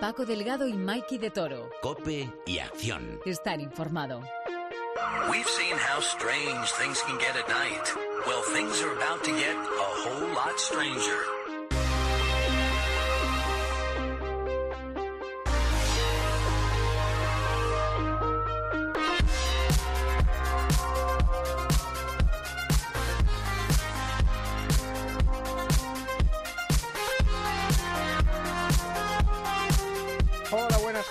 [0.00, 1.68] Paco Delgado y Mikey de Toro.
[1.82, 3.20] Cope y acción.
[3.26, 4.22] Estar informado.
[5.30, 7.86] We've seen how strange things can get at night.
[8.26, 11.39] Well, things are about to get a whole lot stranger.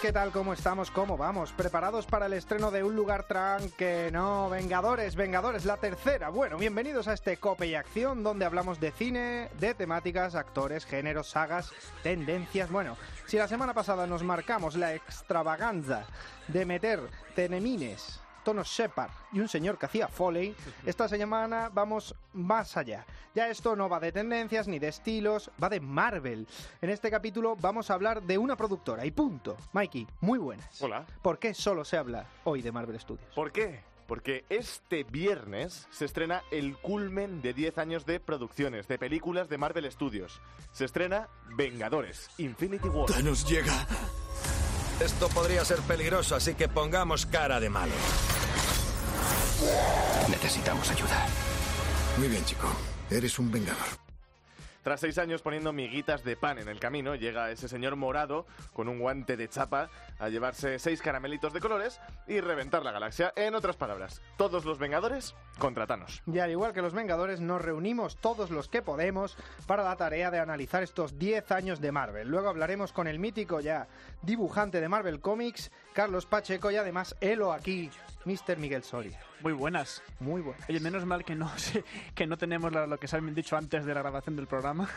[0.09, 0.31] ¿Qué tal?
[0.31, 0.89] ¿Cómo estamos?
[0.89, 1.51] ¿Cómo vamos?
[1.51, 4.09] ¿Preparados para el estreno de Un Lugar Tranque?
[4.11, 6.29] No, Vengadores, Vengadores, la tercera.
[6.29, 11.29] Bueno, bienvenidos a este Cope y Acción, donde hablamos de cine, de temáticas, actores, géneros,
[11.29, 12.71] sagas, tendencias.
[12.71, 16.05] Bueno, si la semana pasada nos marcamos la extravaganza
[16.47, 17.01] de meter
[17.35, 23.05] tenemines Tono Shepard y un señor que hacía Foley, esta semana vamos más allá.
[23.35, 26.47] Ya esto no va de tendencias ni de estilos, va de Marvel.
[26.81, 29.57] En este capítulo vamos a hablar de una productora y punto.
[29.73, 30.81] Mikey, muy buenas.
[30.81, 31.05] Hola.
[31.21, 33.33] ¿Por qué solo se habla hoy de Marvel Studios?
[33.35, 33.81] ¿Por qué?
[34.07, 39.59] Porque este viernes se estrena el culmen de 10 años de producciones, de películas de
[39.59, 40.41] Marvel Studios.
[40.71, 43.05] Se estrena Vengadores, Infinity War.
[43.05, 43.85] Thanos llega.
[44.99, 47.93] Esto podría ser peligroso, así que pongamos cara de malo.
[50.29, 51.25] Necesitamos ayuda.
[52.17, 52.67] Muy bien, chico.
[53.09, 53.99] Eres un vengador.
[54.83, 58.87] Tras seis años poniendo miguitas de pan en el camino, llega ese señor morado con
[58.87, 63.33] un guante de chapa a llevarse seis caramelitos de colores y reventar la galaxia.
[63.35, 66.23] En otras palabras, todos los Vengadores contra Thanos.
[66.25, 69.35] Y al igual que los Vengadores, nos reunimos todos los que podemos
[69.67, 72.29] para la tarea de analizar estos 10 años de Marvel.
[72.29, 73.87] Luego hablaremos con el mítico ya
[74.21, 77.91] dibujante de Marvel Comics, Carlos Pacheco, y además Elo aquí,
[78.29, 78.57] Mr.
[78.57, 79.19] Miguel Soria.
[79.41, 80.03] Muy buenas.
[80.19, 80.59] Muy bueno.
[80.69, 81.51] Oye, menos mal que no
[82.15, 84.87] que no tenemos lo, que se han dicho antes de la grabación del programa.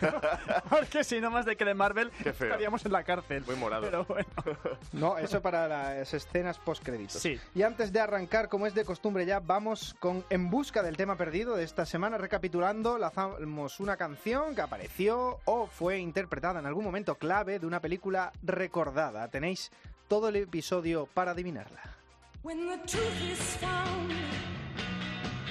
[0.68, 3.42] Porque si no más de que de Marvel estaríamos en la cárcel.
[3.46, 3.82] Muy morado.
[3.82, 4.28] Pero bueno.
[4.92, 7.22] No, eso para las escenas post-créditos.
[7.22, 7.40] Sí.
[7.54, 11.16] Y antes de arrancar, como es de costumbre ya, vamos con En busca del tema
[11.16, 12.18] perdido de esta semana.
[12.18, 17.80] Recapitulando, lanzamos una canción que apareció o fue interpretada en algún momento clave de una
[17.80, 19.26] película recordada.
[19.28, 19.70] Tenéis
[20.08, 22.01] todo el episodio para adivinarla.
[22.42, 24.10] When the truth is found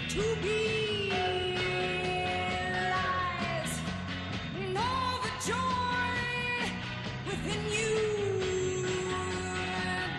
[0.09, 1.09] to be
[2.91, 3.71] lies,
[4.73, 6.67] know the joy
[7.25, 8.83] within you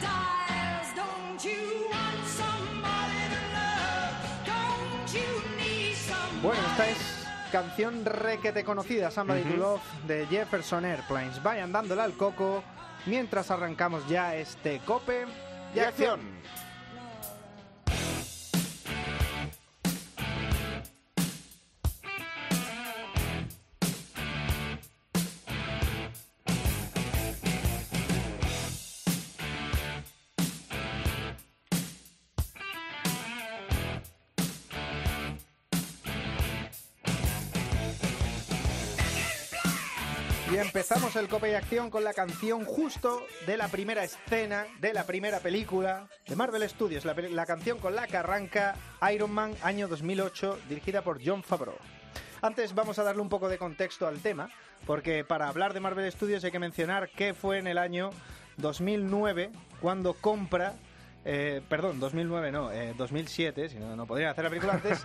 [0.00, 0.94] dies.
[0.97, 4.16] Don't you want somebody to love?
[4.47, 5.28] Don't you
[5.59, 6.41] need somebody?
[6.41, 11.43] Bueno, esta es canción requete conocida, Somebody to Love, de Jefferson Airplanes.
[11.43, 12.65] Vayan dándole al coco
[13.05, 15.27] mientras arrancamos ya este cope
[15.75, 16.21] Y acción.
[16.21, 16.62] Y
[40.82, 45.04] empezamos el Cope y Acción con la canción justo de la primera escena de la
[45.04, 48.75] primera película de Marvel Studios, la canción con la que arranca
[49.15, 51.76] Iron Man año 2008, dirigida por John Favreau.
[52.41, 54.50] Antes vamos a darle un poco de contexto al tema,
[54.84, 58.10] porque para hablar de Marvel Studios hay que mencionar que fue en el año
[58.56, 60.75] 2009 cuando compra
[61.25, 65.05] eh, perdón, 2009 no, eh, 2007, si no, no podrían hacer la película antes.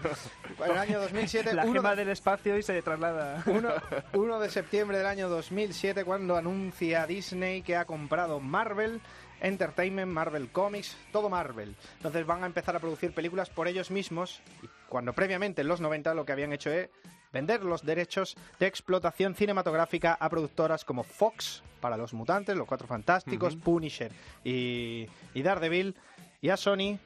[0.63, 3.43] En el año 2007, La uno gema de- del espacio y se traslada.
[3.45, 3.69] 1,
[4.13, 9.01] 1 de septiembre del año 2007 cuando anuncia Disney que ha comprado Marvel
[9.41, 11.75] Entertainment, Marvel Comics, todo Marvel.
[11.97, 14.41] Entonces van a empezar a producir películas por ellos mismos
[14.89, 16.89] cuando previamente en los 90 lo que habían hecho es
[17.31, 22.87] vender los derechos de explotación cinematográfica a productoras como Fox para Los Mutantes, Los Cuatro
[22.87, 24.11] Fantásticos, Punisher
[24.43, 25.95] y, y Daredevil
[26.41, 26.97] y a Sony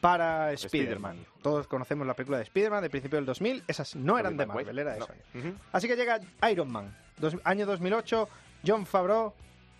[0.00, 1.24] para Spider-Man.
[1.42, 3.62] Todos conocemos la película de Spider-Man de principio del 2000.
[3.68, 5.06] Esas no eran de Marvel, era de No.
[5.06, 5.54] Sony.
[5.72, 8.28] Así que llega Iron Man, dos- año 2008,
[8.66, 9.32] John Favreau,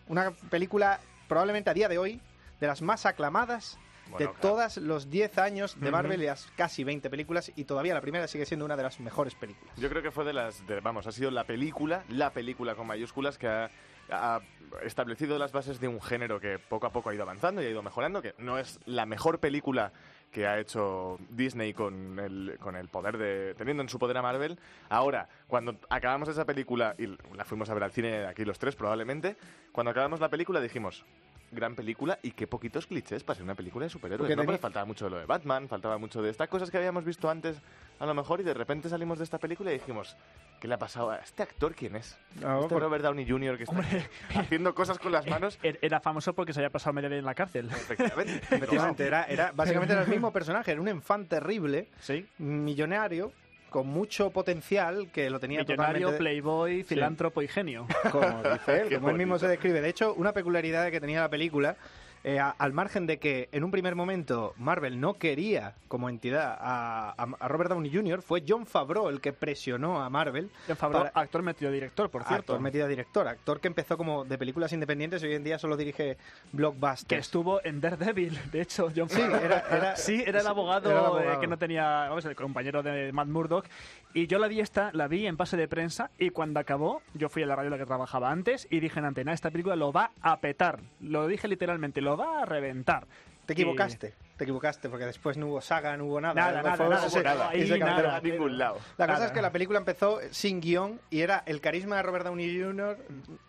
[0.09, 2.21] una película probablemente a día de hoy
[2.61, 3.79] de las más aclamadas
[4.11, 4.39] Bueno, de claro.
[4.41, 8.29] todos los 10 años de Marvel y las casi 20 películas y todavía la primera
[8.29, 9.75] sigue siendo una de las mejores películas.
[9.77, 12.87] Yo creo que fue de las, de- vamos, ha sido la película, la película con
[12.87, 13.71] mayúsculas que ha,
[14.13, 14.41] ha
[14.83, 17.71] establecido las bases de un género que poco a poco ha ido avanzando y ha
[17.71, 19.93] ido mejorando, que no es la mejor película
[20.31, 24.23] que ha hecho Disney con el, con el poder de, teniendo en su poder a
[24.23, 24.59] Marvel.
[24.89, 28.75] Ahora, cuando acabamos esa película, y la fuimos a ver al cine aquí los tres
[28.75, 29.37] probablemente,
[29.73, 31.05] cuando acabamos la película dijimos,
[31.53, 34.27] gran película y qué poquitos clichés para ser una película de superhéroes.
[34.27, 34.43] Porque ¿no?
[34.43, 37.61] tenía- faltaba mucho lo de Batman, faltaba mucho de estas cosas que habíamos visto antes,
[38.01, 40.17] a lo mejor, y de repente salimos de esta película y dijimos,
[40.61, 41.75] ¿qué le ha pasado a este actor?
[41.75, 42.19] ¿Quién es?
[42.41, 43.57] No, este por- Robert Downey Jr.
[43.59, 43.77] que está
[44.41, 45.59] haciendo cosas con las manos.
[45.63, 47.67] Er- Era famoso porque se había pasado media vida en la cárcel.
[47.71, 48.33] Efectivamente.
[48.57, 52.27] Efectivamente, era, era, básicamente era el mismo personaje, era un enfant terrible, Sí.
[52.39, 53.33] millonario,
[53.73, 56.19] con mucho potencial, que lo tenía Millonario, totalmente...
[56.19, 57.89] playboy, filántropo y genio.
[58.13, 59.81] como dice él, como él mismo se describe.
[59.81, 61.77] De hecho, una peculiaridad que tenía la película,
[62.25, 66.57] eh, a- al margen de que en un primer momento Marvel no quería como entidad
[66.61, 70.51] a, a- Robert Downey Jr., fue John Favreau el que presionó a Marvel.
[70.69, 72.53] John Favreau, para- actor metido director, por cierto.
[72.53, 75.77] Actor metido director, actor que empezó como de películas independientes y hoy en día solo
[75.77, 76.19] dirige que
[76.53, 77.21] blockbusters.
[77.27, 79.41] estuvo en Daredevil, de hecho, John Sí, Favreau.
[79.45, 81.41] era- era- Sí, era el abogado, era el eh, abogado.
[81.41, 83.67] que no tenía, vamos, el compañero de Matt Murdock.
[84.15, 87.29] Y yo la vi esta, la vi en pase de prensa y cuando acabó, yo
[87.31, 89.75] fui a la radio en la que trabajaba antes y dije en antena, esta película
[89.75, 90.81] lo va a petar.
[91.01, 93.07] Lo dije literalmente, lo va a reventar.
[93.47, 96.35] Te equivocaste, te equivocaste, porque después no hubo saga, no hubo nada.
[96.35, 98.17] Nada, nada, nada, ese- hubo nada, ese nada.
[98.17, 98.79] a ningún lado.
[98.97, 99.27] La cosa Nada.
[99.27, 102.97] es que la película empezó sin guion y era el carisma de Robert Downey Jr.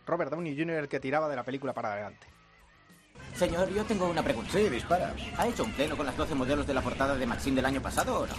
[0.07, 0.77] Robert Downey Jr.
[0.77, 2.27] el que tiraba de la película para adelante.
[3.35, 4.51] Señor, yo tengo una pregunta.
[4.51, 5.13] Sí, dispara.
[5.37, 7.81] ¿Ha hecho un pleno con las 12 modelos de la portada de Maxim del año
[7.81, 8.33] pasado o no?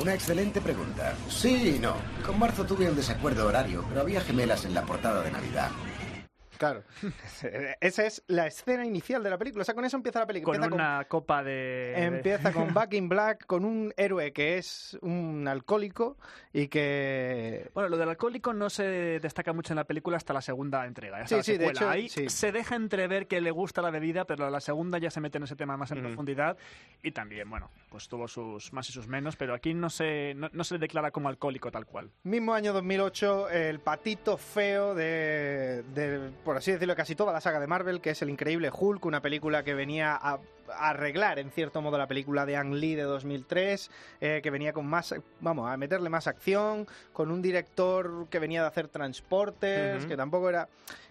[0.00, 1.14] Una excelente pregunta.
[1.28, 1.94] Sí y no.
[2.24, 5.70] Con marzo tuve un desacuerdo horario, pero había gemelas en la portada de Navidad.
[6.58, 6.82] Claro.
[7.80, 9.62] Esa es la escena inicial de la película.
[9.62, 10.58] O sea, con eso empieza la película.
[10.58, 11.94] Con Empieza con- una copa de...
[11.96, 16.16] Empieza con Back in Black, con un héroe que es un alcohólico
[16.52, 17.70] y que...
[17.74, 18.84] Bueno, lo del alcohólico no se
[19.20, 21.18] destaca mucho en la película hasta la segunda entrega.
[21.18, 22.28] hasta Sí, la sí, de hecho, Ahí sí.
[22.28, 25.44] se deja entrever que le gusta la bebida, pero la segunda ya se mete en
[25.44, 26.56] ese tema más en profundidad.
[27.02, 30.48] Y también, bueno, pues tuvo sus más y sus menos, pero aquí no se, no,
[30.52, 32.10] no se le declara como alcohólico tal cual.
[32.24, 37.60] Mismo año 2008, el patito feo de, de, por así decirlo, casi toda la saga
[37.60, 40.40] de Marvel, que es El Increíble Hulk, una película que venía a,
[40.72, 43.90] a arreglar, en cierto modo, la película de Ang Lee de 2003,
[44.22, 48.62] eh, que venía con más, vamos, a meterle más acción, con un director que venía
[48.62, 50.08] de hacer Transporters, Ujú.
[50.08, 50.70] que tampoco era...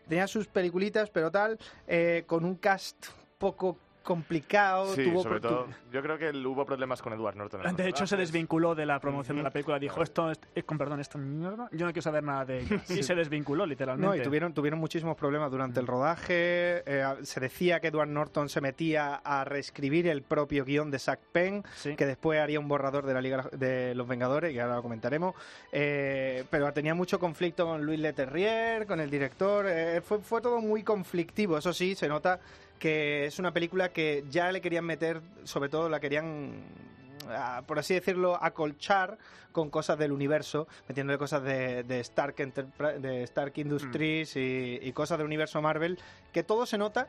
[0.09, 3.05] Tenía sus peliculitas, pero tal, eh, con un cast
[3.37, 4.95] poco complicado.
[4.95, 7.61] Sí, tuvo sobre todo, yo creo que hubo problemas con Edward Norton.
[7.75, 8.31] De hecho, se rodajes.
[8.31, 9.77] desvinculó de la promoción de la película.
[9.77, 11.67] Dijo, esto es, con perdón, esto es mierda.
[11.73, 12.79] Yo no quiero saber nada de ello.
[12.89, 14.07] Y se desvinculó, literalmente.
[14.17, 16.83] No, y tuvieron, tuvieron muchísimos problemas durante el rodaje.
[16.85, 21.19] eh, se decía que Edward Norton se metía a reescribir el propio guion de Zack
[21.31, 21.95] Penn, Sí.
[21.95, 25.35] que después haría un borrador de la Liga de los Vengadores, que ahora lo comentaremos.
[25.71, 29.65] Eh, pero tenía mucho conflicto con Luis Leterrier, con el director.
[29.67, 31.57] eh, fue, fue todo muy conflictivo.
[31.57, 32.39] Eso sí, se nota
[32.79, 36.63] que es una película que ya le querían meter, sobre todo la querían
[37.29, 39.17] a, por así decirlo, acolchar
[39.51, 44.91] con cosas del universo, metiéndole cosas de, de Stark, Enterpri- de Stark Industries y, y
[44.93, 45.97] cosas del universo Marvel,
[46.31, 47.07] que todo se nota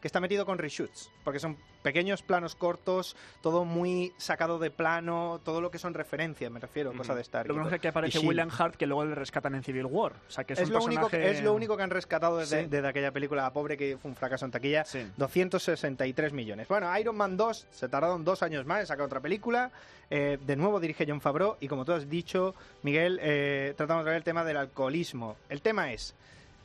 [0.00, 5.40] que está metido con reshoots, porque son pequeños planos cortos, todo muy sacado de plano,
[5.44, 7.48] todo lo que son referencias, me refiero, cosas de Stark.
[7.48, 8.18] Lo que pasa es que aparece.
[8.20, 10.12] William Hart, que luego le rescatan en Civil War.
[10.28, 12.38] O sea, que es, Es un lo, único, personaje- es lo único que han rescatado
[12.38, 12.68] desde, Sí.
[12.68, 14.84] desde aquella película La Pobre, que fue un fracaso en taquilla.
[14.84, 15.06] Sí.
[15.16, 16.68] 263 millones.
[16.68, 19.70] Bueno, Iron Man 2 se tardaron dos años más en sacar otra película.
[20.10, 21.56] Eh, de nuevo dirige John Favreau.
[21.60, 25.36] Y como tú has dicho, Miguel, eh, tratamos de ver el tema del alcoholismo.
[25.48, 26.14] El tema es.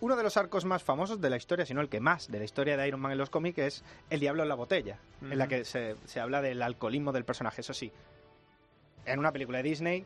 [0.04, 2.38] Uno de los arcos más famosos de la historia, si no el que más de
[2.38, 5.38] la historia de Iron Man en los cómics, es El Diablo en la Botella, en
[5.38, 7.62] la que se, se habla del alcoholismo del personaje.
[7.62, 7.90] Eso sí,
[9.06, 10.06] en una película de Disney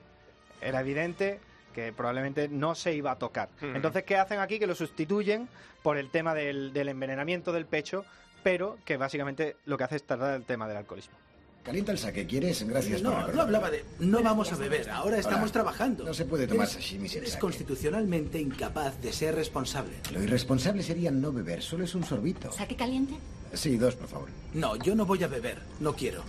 [0.62, 1.40] era evidente
[1.74, 3.50] que probablemente no se iba a tocar.
[3.60, 4.60] Entonces, ¿qué hacen aquí?
[4.60, 5.50] Que lo sustituyen
[5.82, 8.06] por el tema del, del envenenamiento del pecho,
[8.44, 11.18] pero que básicamente lo que hace es tratar el tema del alcoholismo.
[11.68, 12.66] Calienta el saque, ¿quieres?
[12.66, 13.84] Gracias por No, no hablaba de...
[14.00, 15.52] No vamos a beber, ahora estamos Hola.
[15.52, 16.06] trabajando.
[16.06, 17.42] No se puede tomar Eres- sashimi sin Eres sake.
[17.42, 19.98] constitucionalmente incapaz de ser responsable.
[20.14, 22.54] Lo irresponsable sería no beber, solo es un sorbito.
[22.54, 23.16] ¿Saque caliente?
[23.54, 24.30] Sí, dos, por favor.
[24.54, 26.24] No, yo no voy a beber, no quiero.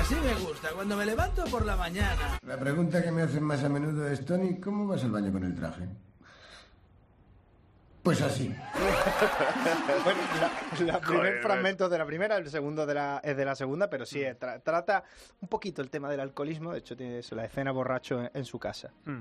[0.00, 2.38] Así me gusta, cuando me levanto por la mañana.
[2.46, 5.44] La pregunta que me hacen más a menudo es, Tony, ¿cómo vas al baño con
[5.44, 5.82] el traje?
[8.02, 8.48] Pues así.
[10.04, 13.54] bueno, la, la primer fragmento de la primera, el segundo de la, es de la
[13.54, 15.04] segunda, pero sí, eh, tra- trata
[15.40, 16.72] un poquito el tema del alcoholismo.
[16.72, 18.90] De hecho, tiene eso, la escena borracho en, en su casa.
[19.04, 19.20] Mm.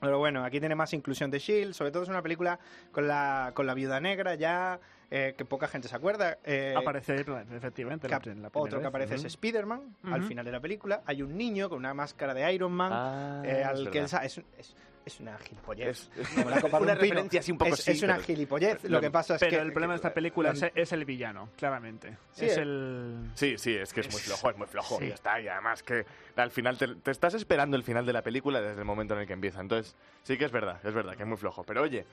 [0.00, 1.74] Pero bueno, aquí tiene más inclusión de Shield.
[1.74, 2.58] Sobre todo es una película
[2.92, 4.78] con la, con la viuda negra ya,
[5.10, 6.38] eh, que poca gente se acuerda.
[6.44, 7.16] eh, Aparece
[7.52, 8.86] efectivamente que la, la otro que vez.
[8.86, 9.26] aparece es Ujú.
[9.26, 10.28] Spider-Man al Ujú.
[10.28, 11.02] final de la película.
[11.04, 12.92] Hay un niño con una máscara de Iron Man.
[12.94, 15.88] Ah, eh, es al que él sa- es, es- es una gilipollez.
[16.16, 16.94] Es- una un pino.
[16.94, 18.84] referencia así un poco es, sí, es una pero- gilipollez.
[18.84, 19.62] Lo que pasa es Pero que.
[19.62, 22.16] el problema de esta película la- es, es el villano, claramente.
[22.32, 22.62] Sí, es eh.
[22.62, 23.30] el...
[23.34, 24.98] Sí, sí, es que es muy flojo, es muy flojo.
[24.98, 25.04] Sí.
[25.04, 26.04] Y ya está, y además que
[26.36, 29.20] al final te, te estás esperando el final de la película desde el momento en
[29.20, 29.60] el que empieza.
[29.60, 31.64] Entonces, sí que es verdad, es verdad que es muy flojo.
[31.64, 32.04] Pero oye,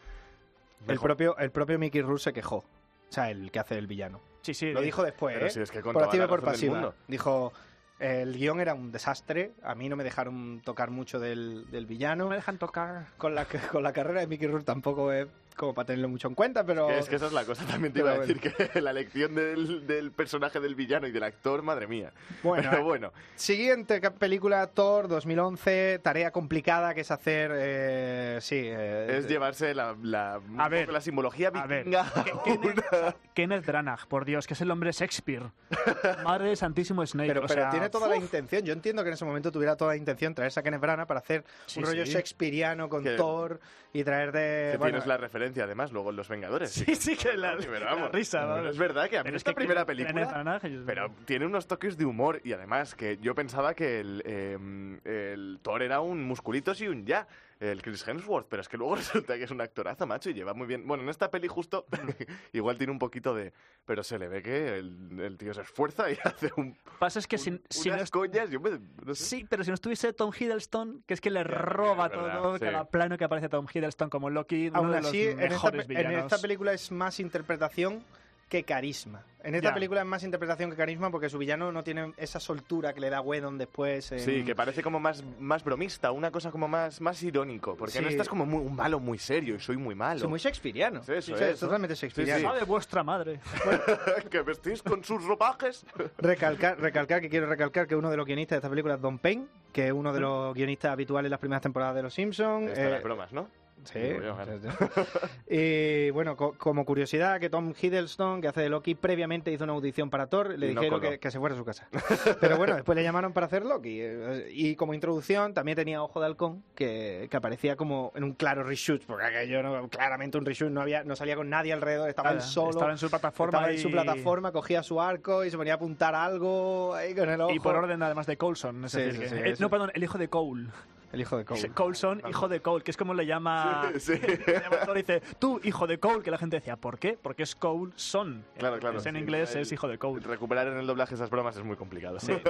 [0.88, 2.58] el, propio, el propio Mickey Rourke se quejó.
[2.58, 4.20] O sea, el que hace el villano.
[4.41, 4.72] Sí, sí.
[4.72, 5.50] Lo dijo después, Pero ¿eh?
[5.50, 6.94] si es que con por activa y por pasiva.
[7.08, 7.51] Dijo,
[8.00, 12.25] el guion era un desastre, a mí no me dejaron tocar mucho del, del villano.
[12.25, 13.08] No me dejan tocar.
[13.18, 15.27] Con la, con la carrera de Mickey Rourke tampoco es
[15.58, 16.90] como para tenerlo mucho en cuenta, pero...
[16.90, 19.36] Es que esa es la cosa, también te Pero iba a decir que la elección
[19.36, 22.12] del, del personaje del villano y del actor, madre mía.
[22.44, 28.62] Bueno, Pero bueno, Siguiente película, Thor 2011, tarea complicada que es hacer, eh, sí...
[28.64, 32.06] eh, es llevarse la, la, A ver, la simbología a ver, vikinga.
[32.46, 32.86] Kenneth,
[33.34, 35.44] Kenneth Branagh, por Dios, que es el hombre Shakespeare.
[36.24, 37.28] Madre de Santísimo Snape.
[37.30, 38.64] Pero, o pero sea, tiene toda la intención.
[38.64, 41.20] Yo entiendo que en ese momento tuviera toda la intención traerse a Kenneth Branagh para
[41.20, 42.12] hacer Sí, un rollo sí.
[42.14, 43.60] shakespeariano con Que- Thor
[43.94, 44.70] y traer de...
[44.74, 46.72] Que bueno, tienes la referencia, además, luego en Los Vengadores.
[46.72, 48.39] Sí, sí, que la, Pero la vamos, risa.
[48.39, 48.70] pero vamos.
[48.72, 50.62] Es verdad que a mí Pero es esta que primera película...
[50.86, 55.60] Pero tiene unos toques de humor y además que yo pensaba que el, eh, el
[55.62, 57.27] Thor era un musculitos y un ya,
[57.60, 60.54] el Chris Hemsworth, pero es que luego resulta que es un actorazo, macho, y lleva
[60.54, 60.86] muy bien.
[60.88, 61.86] Bueno, en esta peli justo
[62.54, 63.54] igual tiene un poquito de...
[63.86, 67.28] Pero se le ve que el, el tío se esfuerza y hace un, Pasa es
[67.28, 69.24] que si, si no unas coñas, yo me- no sé.
[69.24, 72.66] Sí, pero si no estuviese Tom Hiddleston, que es que le roba verdad, todo, sí.
[72.66, 75.50] cada plano que aparece Tom Hiddleston como Loki, uno Aún de así, los en esta,
[75.50, 76.24] mejores en villanos.
[76.32, 78.04] esta película es más interpretación
[78.50, 79.24] que carisma.
[79.44, 79.74] En esta Ya.
[79.74, 83.10] película es más interpretación que carisma porque su villano no tiene esa soltura que le
[83.10, 84.12] da Whedon después.
[84.12, 88.01] en- Sí, que parece como más, más bromista, una cosa como más, más irónico, porque
[88.01, 90.20] no estás como muy, un malo muy serio y soy muy malo.
[90.20, 91.01] Sí, muy shakespeariano.
[91.04, 92.54] Sí, eso Sí, es, es totalmente shakespeariano.
[92.54, 92.60] sí.
[92.60, 93.39] De vuestra madre.
[94.32, 95.86] que vestís con sus ropajes.
[96.18, 99.20] Recalcar, recalcar que quiero recalcar que uno de los guionistas de esta película es Don
[99.20, 102.70] Payne, que es uno de los guionistas habituales en las primeras temporadas de Los Simpsons.
[102.72, 103.48] Están las bromas, ¿no?
[103.84, 104.00] Sí.
[104.22, 104.36] Yo,
[105.50, 109.74] y bueno, co- como curiosidad, que Tom Hiddleston, que hace de Loki, previamente hizo una
[109.74, 111.88] audición para Thor, le no dijeron que, que se fuera a su casa.
[112.42, 114.00] Pero bueno, después le llamaron para hacer Loki.
[114.02, 118.34] eh, Y como introducción, también tenía Ojo de Halcón, que, que aparecía como en un
[118.34, 122.10] claro reshoot, porque aquello no, claramente un reshoot, no, había, no salía con nadie alrededor,
[122.10, 122.72] estaba él solo.
[122.72, 125.76] estaba en su plataforma estaba en su plataforma, cogía su arco y se ponía a
[125.78, 127.54] apuntar algo ahí con el ojo.
[127.54, 128.86] Y por orden además de Coulson.
[128.86, 130.68] Es Sí, decir, sí, que- sí, eh, no, perdón, el hijo de Cole.
[131.14, 131.70] El hijo de Cole.
[131.70, 133.90] Coulson, hijo de Cole, que es como le llama...
[133.98, 134.20] Sí, sí.
[134.46, 137.18] le llama Thor y dice, tú, hijo de Cole, que la gente decía, ¿por qué?
[137.22, 138.44] Porque es Coulson.
[138.58, 138.98] Claro, claro.
[139.00, 139.22] Es en sí.
[139.22, 140.22] inglés El- es hijo de Cole.
[140.22, 142.20] Recuperar en el doblaje esas bromas es muy complicado.
[142.20, 142.34] Sí.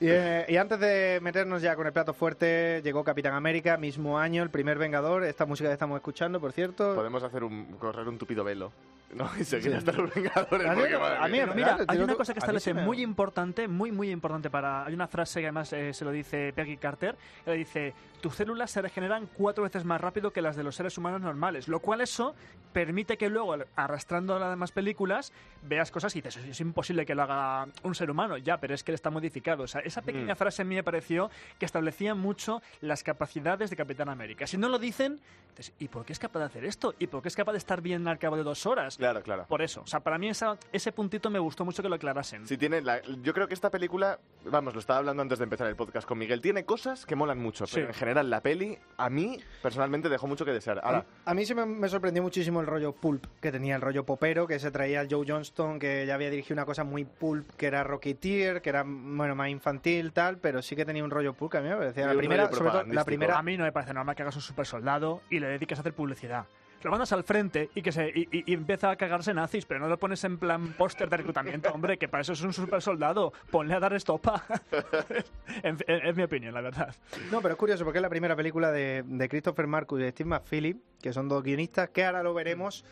[0.00, 4.18] Y, eh, y antes de meternos ya con el plato fuerte, llegó Capitán América, mismo
[4.18, 5.24] año, el primer Vengador.
[5.24, 6.94] Esta música que estamos escuchando, por cierto.
[6.94, 8.72] Podemos hacer un correr un tupido velo.
[9.18, 9.30] ¿no?
[9.38, 10.66] Y seguir hasta los Vengadores.
[10.68, 11.42] A mí- porque, madre a mí mía.
[11.44, 14.84] en Mira, hay una cosa que establece muy importante, muy, muy importante para...
[14.84, 18.36] Hay una frase que además eh, se lo dice Peggy Carter, que le dice, tus
[18.36, 21.80] células se regeneran cuatro veces más rápido que las de los seres humanos normales, lo
[21.80, 22.34] cual eso
[22.72, 25.30] permite que luego, arrastrando a las demás películas,
[25.62, 28.82] veas cosas y dices, es imposible que lo haga un ser humano, ya, pero es
[28.82, 29.64] que él está modificado.
[29.64, 30.36] O sea, esa pequeña Mm.
[30.38, 34.46] frase a mí me pareció que establecía mucho las capacidades de Capitán América.
[34.46, 36.94] Si no lo dicen, dices, ¿y por qué es capaz de hacer esto?
[36.98, 38.96] ¿Y por qué es capaz de estar bien al cabo de dos horas?
[38.96, 39.44] Claro, claro.
[39.48, 42.46] Por eso, o sea, para mí esa- ese puntito me gustó mucho que lo aclarasen.
[42.48, 45.66] Sí, tiene la- yo creo que esta película, vamos, lo estaba hablando antes de empezar
[45.68, 47.92] el podcast con Miguel, tiene cosas que molan mucho, pero Sí.
[47.92, 50.80] en general la peli, a mí, personalmente, dejó mucho que desear.
[50.82, 53.82] Ahora, A, a mí sí me, me sorprendió muchísimo el rollo pulp que tenía, el
[53.82, 57.04] rollo popero, que se traía el Joe Johnston, que ya había dirigido una cosa muy
[57.04, 61.10] pulp, que era Rocketeer, que era bueno más infantil, tal, pero sí que tenía un
[61.10, 62.06] rollo pulp que a mí me parecía.
[62.06, 63.38] La primera, rollo sobre todo, la primera.
[63.38, 65.80] A mí no me parece normal que hagas un super soldado y le dediques a
[65.80, 66.46] hacer publicidad.
[66.84, 69.98] Lo mandas al frente y que se y, empieza a cagarse nazis, pero no lo
[69.98, 73.32] pones en plan póster de reclutamiento, hombre, que para eso es un super soldado.
[73.50, 74.44] Ponle a dar estopa.
[75.62, 76.94] es mi opinión, la verdad.
[77.32, 80.10] No, pero es curioso porque es la primera película de, de Christopher Marcus y de
[80.10, 82.84] Steve McPhilly, que son dos guionistas, que ahora lo veremos.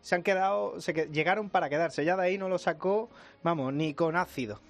[0.00, 2.04] Se han quedado, se que- llegaron para quedarse.
[2.04, 3.10] Ya de ahí no lo sacó,
[3.42, 4.60] vamos, ni con ácido.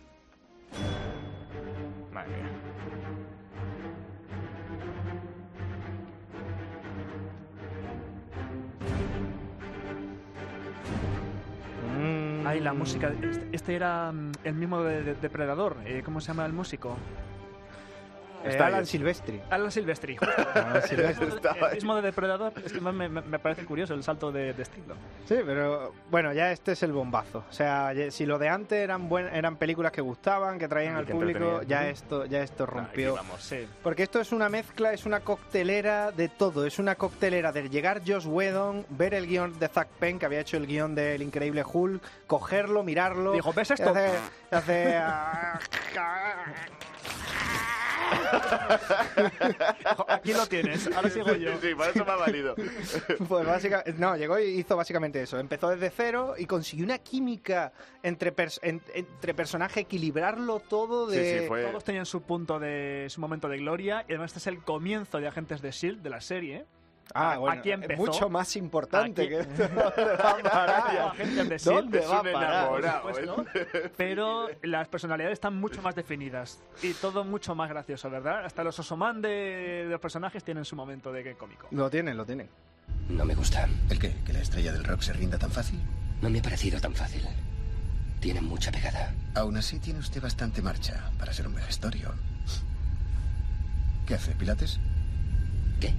[12.52, 13.10] Ay, la música.
[13.22, 15.78] Este, este era mm, el mismo de, de- Depredador.
[15.86, 16.96] eh, ¿Cómo se llama el músico?
[18.44, 19.40] Está Eh, Alan Silvestri.
[19.50, 20.16] Alan Silvestri.
[20.54, 21.28] Alan Silvestri.
[21.68, 22.52] El mismo de Depredador.
[22.64, 24.94] Es que me, me- me parece curioso el salto de, de estilo.
[25.26, 27.44] Sí, pero bueno, ya este es el bombazo.
[27.48, 30.98] O sea, si lo de antes eran buen, eran películas que gustaban, que traían Y
[30.98, 33.14] al que público, ya esto, ya esto rompió.
[33.16, 33.42] Aquí vamos.
[33.42, 33.66] Sí.
[33.82, 36.66] Porque esto es una mezcla, es una coctelera de todo.
[36.66, 40.40] Es una coctelera de llegar Josh Whedon, ver el guion de Zack Penn, que había
[40.40, 43.32] hecho el guion del Increíble Hulk, cogerlo, mirarlo.
[43.32, 43.90] Dijo, ¿ves y esto?
[43.90, 44.10] hace-
[44.50, 44.96] y hace,
[50.08, 51.52] Aquí lo tienes, ahora sigo yo.
[51.60, 52.54] Sí, sí, para eso me ha valido.
[53.28, 55.38] Pues básicamente, no, llegó y hizo básicamente eso.
[55.38, 61.16] Empezó desde cero y consiguió una química entre, pers- en- entre personajes, equilibrarlo todo Sí,
[61.16, 61.40] de...
[61.40, 61.62] sí, fue...
[61.64, 65.18] Todos tenían su punto de su momento de gloria y además este es el comienzo
[65.18, 66.66] de Agentes de Shield de la serie
[67.14, 68.00] Ah, bueno, aquí es empezó.
[68.02, 69.68] mucho más importante Aquí- que esto.
[69.74, 70.98] ¿Dónde va a parar?
[71.12, 71.82] Agentes de S.H.I.E.L.D.
[71.82, 72.62] ¿Dónde es va a un parar?
[72.62, 78.08] enamorado, por supuesto, Pero las personalidades están mucho más definidas y todo mucho más gracioso,
[78.08, 78.44] ¿verdad?
[78.44, 79.28] Hasta los Osoman de,
[79.84, 81.68] de los personajes tienen su momento de cómico.
[81.70, 82.48] Lo tienen, lo tienen.
[83.08, 83.68] No me gusta.
[83.90, 84.14] ¿El qué?
[84.24, 85.80] ¿Que la estrella del rock se rinda tan fácil?
[86.20, 87.22] No me ha parecido tan fácil.
[88.20, 89.12] Tiene mucha pegada.
[89.34, 92.12] Aún así tiene usted bastante marcha para ser un vejestorio.
[94.06, 94.32] ¿Qué hace?
[94.32, 94.78] ¿Pilates?
[95.80, 95.92] ¿Qué?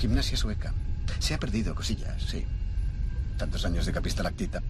[0.00, 0.72] Gimnasia sueca.
[1.18, 2.46] Se ha perdido cosillas, sí.
[3.36, 4.62] Tantos años de capistalactita.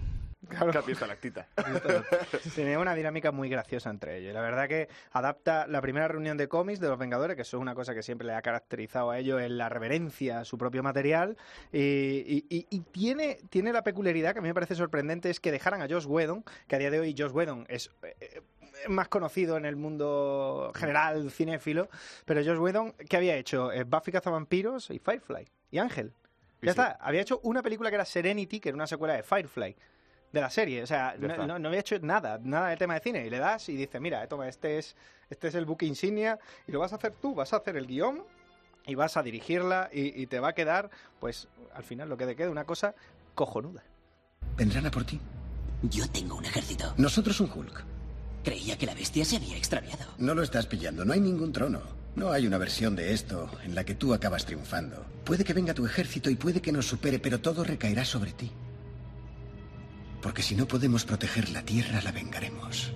[0.49, 0.73] Claro.
[0.73, 1.47] Capistalactita.
[2.55, 4.33] Tenía una dinámica muy graciosa entre ellos.
[4.33, 7.61] La verdad que adapta la primera reunión de cómics de los Vengadores, que eso es
[7.61, 10.83] una cosa que siempre le ha caracterizado a ellos en la reverencia a su propio
[10.83, 11.37] material.
[11.71, 15.39] Y, y- y- y tiene, tiene la peculiaridad que a mí me parece sorprendente, es
[15.39, 17.89] que dejaran a Josh Whedon, que a día de hoy Josh Whedon es...
[18.03, 18.41] eh, eh,
[18.89, 21.89] más conocido en el mundo general cinéfilo,
[22.25, 23.71] pero Josh Whedon, ¿qué había hecho?
[23.71, 26.13] Eh, Buffy Cazavampiros y Firefly y Ángel.
[26.61, 26.79] Ya sí.
[26.79, 29.75] está, había hecho una película que era Serenity, que era una secuela de Firefly
[30.31, 30.83] de la serie.
[30.83, 31.45] O sea, no, está.
[31.47, 33.25] no- no había hecho nada, nada de tema de cine.
[33.25, 34.95] Y le das y dice, mira, toma, este es,
[35.29, 37.87] este es el buque insignia y lo vas a hacer tú, vas a hacer el
[37.87, 38.23] guion
[38.85, 42.25] y vas a dirigirla y, y te va a quedar, pues, al final lo que
[42.25, 42.93] te quede, una cosa
[43.35, 43.83] cojonuda.
[44.55, 45.19] ¿Vendrán a por ti?
[45.83, 46.93] Yo tengo un ejército.
[46.97, 47.83] Nosotros un Hulk.
[48.43, 50.05] Creía que la bestia se había extraviado.
[50.17, 51.81] No lo estás pillando, no hay ningún trono.
[52.15, 55.05] No hay una versión de esto en la que tú acabas triunfando.
[55.23, 58.51] Puede que venga tu ejército y puede que nos supere, pero todo recaerá sobre ti.
[60.21, 62.91] Porque si no podemos proteger la tierra, la vengaremos.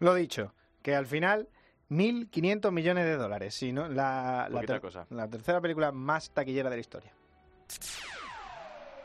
[0.00, 0.52] Lo dicho,
[0.82, 1.48] que al final...
[1.90, 5.06] 1.500 millones de dólares, si no, la, la, ter- cosa.
[5.08, 7.10] la tercera película más taquillera de la historia.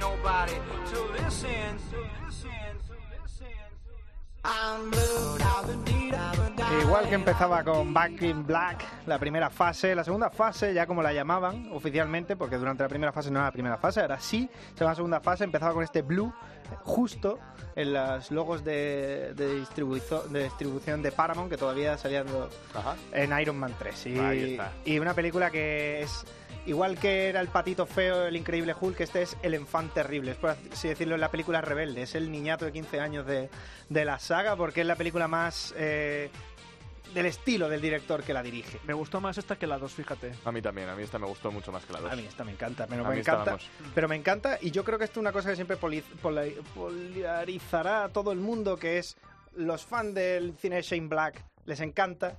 [0.00, 0.54] nobody
[0.90, 1.78] to listen.
[6.82, 11.02] Igual que empezaba con Back in Black, la primera fase, la segunda fase, ya como
[11.02, 14.48] la llamaban oficialmente, porque durante la primera fase no era la primera fase, ahora sí,
[14.74, 16.32] se llama segunda fase, empezaba con este blue
[16.82, 17.38] justo
[17.76, 22.26] en los logos de, de, de distribución de Paramount, que todavía salían
[23.12, 24.06] en Iron Man 3.
[24.06, 24.72] Y, Ahí está.
[24.84, 26.24] y una película que es...
[26.66, 30.30] Igual que era el patito feo, el increíble Hulk, este es el enfant terrible.
[30.30, 32.02] Es por así decirlo en la película Rebelde.
[32.02, 33.50] Es el niñato de 15 años de,
[33.90, 36.30] de la saga porque es la película más eh,
[37.12, 38.80] del estilo del director que la dirige.
[38.84, 40.32] Me gustó más esta que la dos, fíjate.
[40.44, 42.12] A mí también, a mí esta me gustó mucho más que la dos.
[42.12, 43.58] A mí esta me encanta, pero A me encanta,
[43.94, 45.76] pero me encanta y yo creo que esto es una cosa que siempre
[46.74, 49.16] polarizará a todo el mundo, que es
[49.54, 52.38] los fans del cine de Shane Black les encanta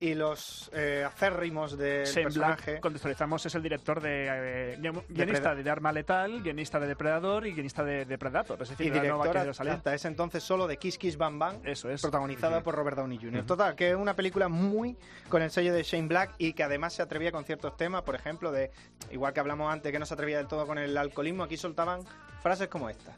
[0.00, 2.70] y los eh, acérrimos del Shane personaje.
[2.72, 6.86] Black, contextualizamos, es el director de eh, guion- guionista Depred- de Arma Letal, guionista de
[6.86, 8.62] Depredador y guionista de, de Predator.
[8.62, 9.74] Es decir, y de directora ha salido.
[9.76, 12.00] hasta ese entonces solo de Kiss Kiss Bang Bang, Eso es.
[12.00, 13.44] protagonizada por Robert Downey Jr.
[13.44, 14.96] Total, que es una película muy
[15.28, 18.14] con el sello de Shane Black y que además se atrevía con ciertos temas, por
[18.14, 18.70] ejemplo, de
[19.10, 22.02] igual que hablamos antes que no se atrevía del todo con el alcoholismo, aquí soltaban
[22.40, 23.16] frases como esta.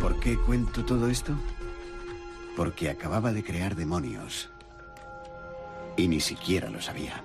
[0.00, 1.32] ¿Por qué cuento todo esto?
[2.56, 4.50] Porque acababa de crear demonios.
[5.96, 7.22] Y ni siquiera lo sabía.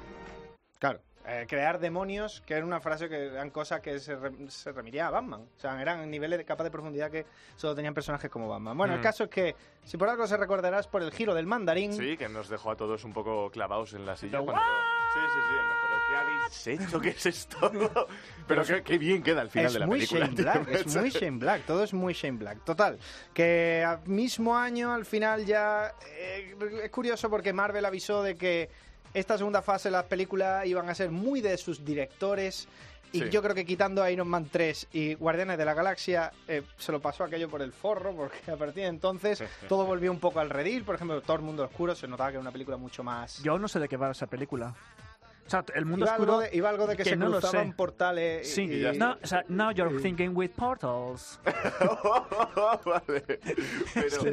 [0.80, 1.00] Claro.
[1.30, 5.08] eh, crear demonios, que era una frase que eran cosas que se, re- se remitía
[5.08, 5.42] a Batman.
[5.58, 7.26] O sea, eran niveles de capa de profundidad que
[7.58, 8.78] solo tenían personajes como Batman.
[8.78, 9.04] Bueno, el Mm.
[9.04, 9.54] caso es que,
[9.84, 12.78] si por algo se recordarás por el giro del mandarín, Sí, que nos dejó a
[12.78, 14.40] todos un poco clavados en la silla.
[14.40, 15.56] Cuando- Sí, sí, sí.
[15.58, 15.87] pero ¿qué
[16.20, 17.00] habéis hecho?
[17.00, 17.72] ¿Qué es esto?
[18.48, 20.26] pero qué, qué bien queda al final es de la muy película.
[20.26, 22.64] Shane tío, Black, es muy Shane Black, todo es muy Shane Black.
[22.64, 22.98] Total,
[23.34, 25.94] que al mismo año, al final ya...
[26.18, 28.70] eh, es curioso porque Marvel avisó de que
[29.14, 32.68] esta segunda fase de las películas iban a ser muy de sus directores
[33.14, 33.30] y Sí.
[33.30, 36.92] yo creo que quitando a Iron Man 3 y Guardianes de la Galaxia eh, se
[36.92, 40.42] lo pasó aquello por el forro porque a partir de entonces todo volvió un poco
[40.42, 40.84] al redil.
[40.84, 43.42] Por ejemplo, Thor Mundo Oscuro se notaba que era una película mucho más...
[43.42, 44.76] Yo aún no sé de qué va esa película.
[45.48, 46.34] O sea, el mundo Iba oscuro.
[46.34, 47.74] algo, de, iba algo de que, se no lo cruzaban sé.
[47.76, 51.40] portales Sí, y- no, o sea, now you're thinking with portals.
[52.86, 53.40] vale.
[53.94, 54.24] Pero,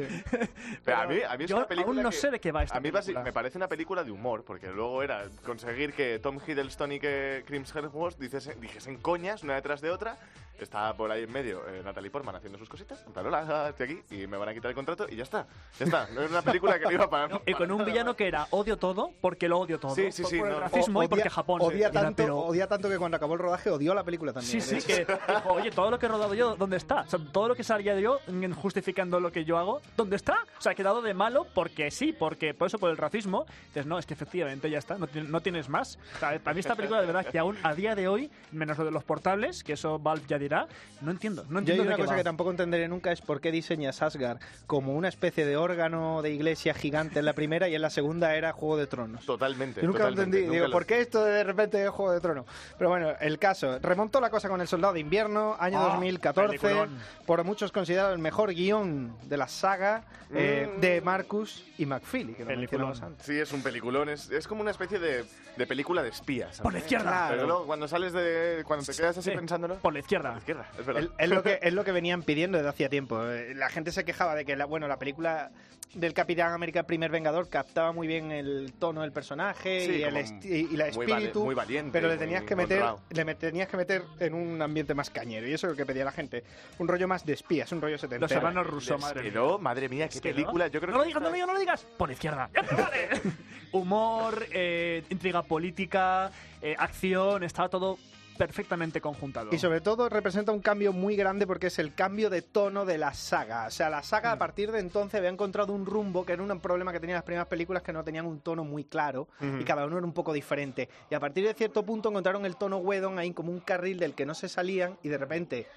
[0.83, 2.51] pero a mí, a mí es yo una película aún no que- sé de qué
[2.51, 3.23] va esta A mí película.
[3.23, 7.43] me parece una película de humor, porque luego era conseguir que Tom Hiddleston y que
[7.47, 10.17] Chris Hemsworth dijesen coñas una detrás de otra
[10.63, 13.85] está por ahí en medio eh, Natalie Portman haciendo sus cositas, en plan, hola, estoy
[14.03, 15.47] aquí, y me van a quitar el contrato y ya está.
[15.79, 16.07] Ya está.
[16.13, 17.41] No es una película que no iba para...
[17.45, 19.93] Y con un villano que era odio todo porque lo odio todo.
[19.95, 21.61] Sí, sí, sí, Por el no, racismo y Odia- porque Japón.
[21.61, 24.61] Odia tanto, pero- odia tanto que cuando acabó el rodaje odió la película también.
[24.61, 27.01] Sí, sí, que dijo, oye, todo lo que he rodado yo, ¿dónde está?
[27.01, 28.19] O sea, todo lo que salía yo
[28.55, 30.37] justificando lo que yo hago, ¿dónde está?
[30.57, 33.45] O sea, ha quedado de malo porque sí, porque por eso, por el racismo.
[33.67, 35.97] Dices, no, es que efectivamente ya está, no, no tienes más.
[36.15, 38.77] O sea, para mí esta película, de verdad, que aún a día de hoy, menos
[38.77, 40.67] lo de los portables, que eso Valve ya dirá,
[41.01, 41.43] no entiendo.
[41.49, 42.17] No Yo entiendo hay de una qué cosa va.
[42.17, 46.31] que tampoco entenderé nunca es por qué diseñas Asgard como una especie de órgano de
[46.31, 49.25] iglesia gigante en la primera y en la segunda era Juego de Tronos.
[49.25, 49.81] Totalmente.
[49.81, 50.45] Yo nunca lo totalmente, entendí.
[50.47, 52.45] nunca Digo, lo- ¿por qué esto de repente es Juego de Tronos?
[52.77, 53.79] Pero bueno, el caso.
[53.79, 56.59] Remontó la cosa con El Soldado de Invierno, año Ah, 2014.
[56.59, 56.97] peliculón.
[57.25, 60.03] Por muchos considerado el mejor guion de la saga
[60.33, 60.81] eh, Mm.
[60.81, 63.25] de Marcus y McFeely, que lo antes.
[63.25, 65.23] Sí, es un peliculón, es, es como una especie de,
[65.55, 66.59] de película de espías.
[66.61, 67.27] Por la izquierda.
[67.29, 68.63] Pero luego cuando sales de...
[68.65, 69.75] cuando te quedas así Sí, pensándolo...
[69.75, 70.34] Por la izquierda.
[70.35, 71.03] A la izquierda, es verdad.
[71.03, 73.25] Es, es lo que, es lo que venían pidiendo desde hacía tiempo.
[73.25, 75.49] Eh, La gente se quejaba de que la, bueno, la película
[75.93, 80.17] del Capitán América Primer Vengador captaba muy bien el tono del personaje Sí, y, el
[80.43, 84.33] y- la espíritu, muy valiente, pero le tenías que meter le tenías que meter en
[84.33, 86.43] un ambiente más cañero y eso es lo que pedía la gente.
[86.79, 88.35] Un rollo más de espías, un rollo Los setentero.
[88.39, 89.31] hermanos rusos, madre mía.
[89.31, 90.67] Quedó, madre mía, qué película.
[90.67, 91.87] Yo creo no lo digas, no lo digas, no lo digas.
[91.97, 92.49] Por izquierda.
[93.71, 97.97] Humor, eh, intriga política, eh, acción, estaba todo
[98.37, 99.49] perfectamente conjuntado.
[99.51, 102.97] Y sobre todo representa un cambio muy grande porque es el cambio de tono de
[102.97, 103.67] la saga.
[103.67, 104.33] O sea, la saga Mm.
[104.33, 107.23] a partir de entonces había encontrado un rumbo que era un problema que tenían las
[107.23, 109.27] primeras películas que no tenían un tono muy claro
[109.59, 110.89] y cada uno era un poco diferente.
[111.09, 114.13] Y a partir de cierto punto encontraron el tono Whedon ahí como un carril del
[114.13, 115.67] que no se salían y de repente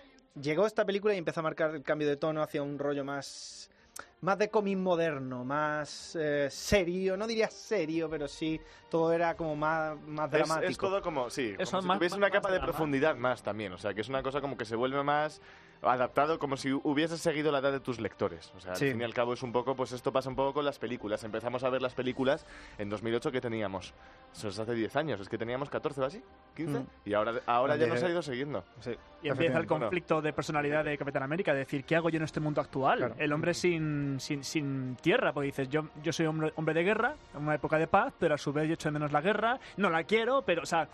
[0.40, 3.71] llegó esta película y empezó a marcar el cambio de tono hacia un rollo más
[4.20, 9.54] más de cómic moderno, más eh, serio, no diría serio, pero sí, todo era como
[9.56, 10.70] más, más Es, dramático.
[10.70, 12.66] es todo como, sí, como Eso, si más- tuviese más- una más capa de drama.
[12.72, 13.72] profundidad más también.
[13.72, 15.40] O sea, que es una cosa como que se vuelve más
[15.82, 18.52] adaptado, como si hubieses seguido la edad de tus lectores.
[18.56, 18.86] O sea, Sí.
[18.86, 20.78] al fin y al cabo es un poco, pues esto pasa un poco con las
[20.78, 21.22] películas.
[21.24, 22.46] Empezamos a ver las películas
[22.78, 23.94] en 2008 que teníamos.
[24.34, 26.22] Eso es hace 10 años, es que teníamos 14 o así,
[26.56, 26.80] 15.
[26.80, 26.86] Mm.
[27.04, 28.64] Y ahora, ahora ya nos ha ido siguiendo.
[28.80, 29.66] Sí, Y empieza el.
[29.66, 29.86] Bueno.
[29.86, 32.98] conflicto de personalidad de Capitán América, de decir, ¿qué hago yo en este mundo actual?
[32.98, 33.14] Claro.
[33.18, 37.14] El hombre sin, sin, sin tierra, porque dices, yo, yo soy hombre, hombre de guerra,
[37.34, 39.58] en una época de paz, pero a su vez yo echo de menos la guerra,
[39.76, 40.88] no la quiero, pero, o sea,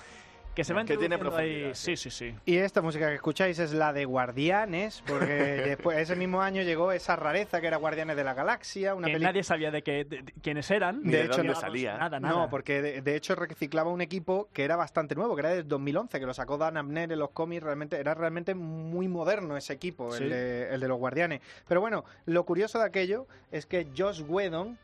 [0.55, 2.35] que se va Que tiene ahí- profundidad, Sí, sí, sí.
[2.45, 5.25] Y esta música que escucháis es la de Guardianes, porque
[5.77, 9.19] después ese mismo año llegó esa rareza que era Guardianes de la Galaxia, una que
[9.19, 11.03] nadie sabía de, qué- de- de quiénes eran.
[11.03, 11.99] Ni De de hecho, dónde no- salía.
[11.99, 12.35] Nada, nada.
[12.35, 15.67] No, porque de, de hecho reciclaba un equipo que era bastante nuevo, que era del
[15.67, 19.73] 2011, que lo sacó Dan Abner en los cómics, realmente era realmente muy moderno ese
[19.73, 20.23] equipo, Sí.
[20.25, 21.41] el, de, el de los Guardianes.
[21.67, 24.79] Pero bueno, lo curioso de aquello es que Josh Whedon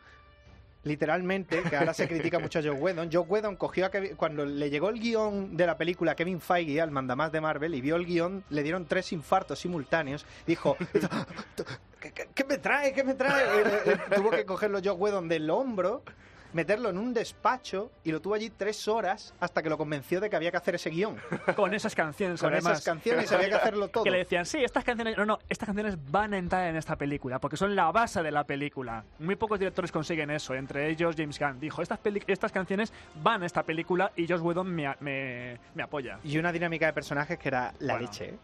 [0.83, 4.45] literalmente, que ahora se critica mucho a Josh Whedon, Josh Whedon cogió a Kevin, cuando
[4.47, 7.81] le llegó el guion de la película a Kevin Feige, al mandamás de Marvel, y
[7.81, 10.77] vio el guion, le dieron tres infartos simultáneos, dijo,
[12.01, 12.93] ¿qué, qué- qué me trae?
[12.93, 13.61] ¿Qué me trae?
[13.61, 16.03] Eh, eh, tuvo que cogerlo Josh Whedon del hombro,
[16.53, 20.29] meterlo en un despacho, y lo tuvo allí tres horas hasta que lo convenció de
[20.31, 21.17] que había que hacer ese guion.
[21.57, 22.73] Con esas canciones, Con además.
[22.75, 24.05] esas canciones había que hacerlo todo.
[24.05, 25.17] Que le decían, sí, estas canciones.
[25.17, 28.31] No, no, estas canciones van a entrar en esta película, porque son la base de
[28.31, 29.05] la película.
[29.19, 31.61] Muy pocos directores consiguen eso, entre ellos James Gunn.
[31.61, 35.59] Dijo, estas, peli- estas canciones van a esta película y Josh Whedon me, a- me,
[35.75, 36.19] me apoya.
[36.25, 38.09] Y una dinámica de personajes que era la Bueno.
[38.09, 38.25] leche.
[38.31, 38.39] ¿eh?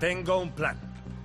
[0.00, 0.76] Tengo un plan.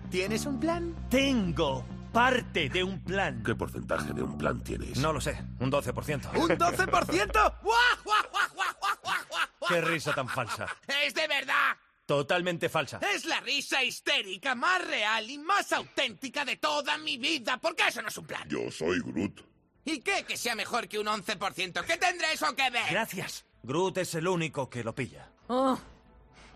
[0.10, 0.94] ¿Tienes un plan?
[1.10, 1.84] Tengo
[2.14, 3.44] parte de un plan.
[3.44, 4.98] ¿Qué porcentaje de un plan tienes?
[5.00, 6.38] No lo sé, un 12%.
[6.38, 7.60] ¿Un 12%?
[7.62, 9.70] ¡Guau, guau, guau, guau, guau, guau, guau!
[9.70, 10.68] Qué risa tan falsa.
[11.04, 11.76] ¡Es de verdad!
[12.06, 13.00] Totalmente falsa.
[13.14, 17.58] Es la risa histérica más real y más auténtica de toda mi vida.
[17.58, 18.48] ¿Por qué eso no es un plan?
[18.48, 19.42] Yo soy Groot.
[19.86, 21.84] ¿Y qué que sea mejor que un 11%?
[21.86, 22.92] ¿Qué tendrá eso que ver?
[22.92, 23.46] Gracias.
[23.64, 25.30] Groot es el único que lo pilla.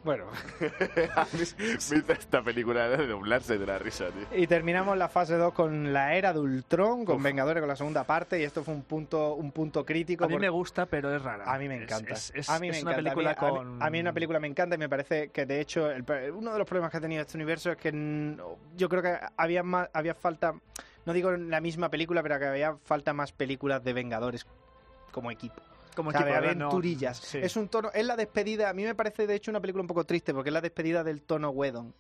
[0.08, 0.24] Bueno,
[2.08, 4.26] esta película de doblarse de la risa, tío.
[4.41, 8.06] y terminamos la fase 2 con la era de Ultron, con Vengadores, con la segunda
[8.06, 10.24] parte, y esto fue un punto, un punto crítico.
[10.24, 11.43] A mí porque- me gusta, pero es rara.
[11.54, 12.13] A mí me Es- encanta.
[12.13, 13.13] Es, es- a mí me es una encanta.
[13.15, 13.84] película a mí, a mí- con...
[13.84, 16.60] a mí una película me encanta y me parece que de hecho el- uno de
[16.60, 18.38] los problemas que ha tenido este universo es que mm,
[18.78, 20.54] yo creo que había más, había falta,
[21.06, 24.46] no digo en la misma película, pero que había falta más películas de Vengadores
[25.12, 25.62] como equipo.
[26.04, 27.18] Como aventurillas.
[27.18, 27.40] sí.
[27.42, 28.70] Es un tono, es la despedida.
[28.70, 31.04] A mí me parece de hecho una película un poco triste porque es la despedida
[31.04, 31.94] del tono Whedon.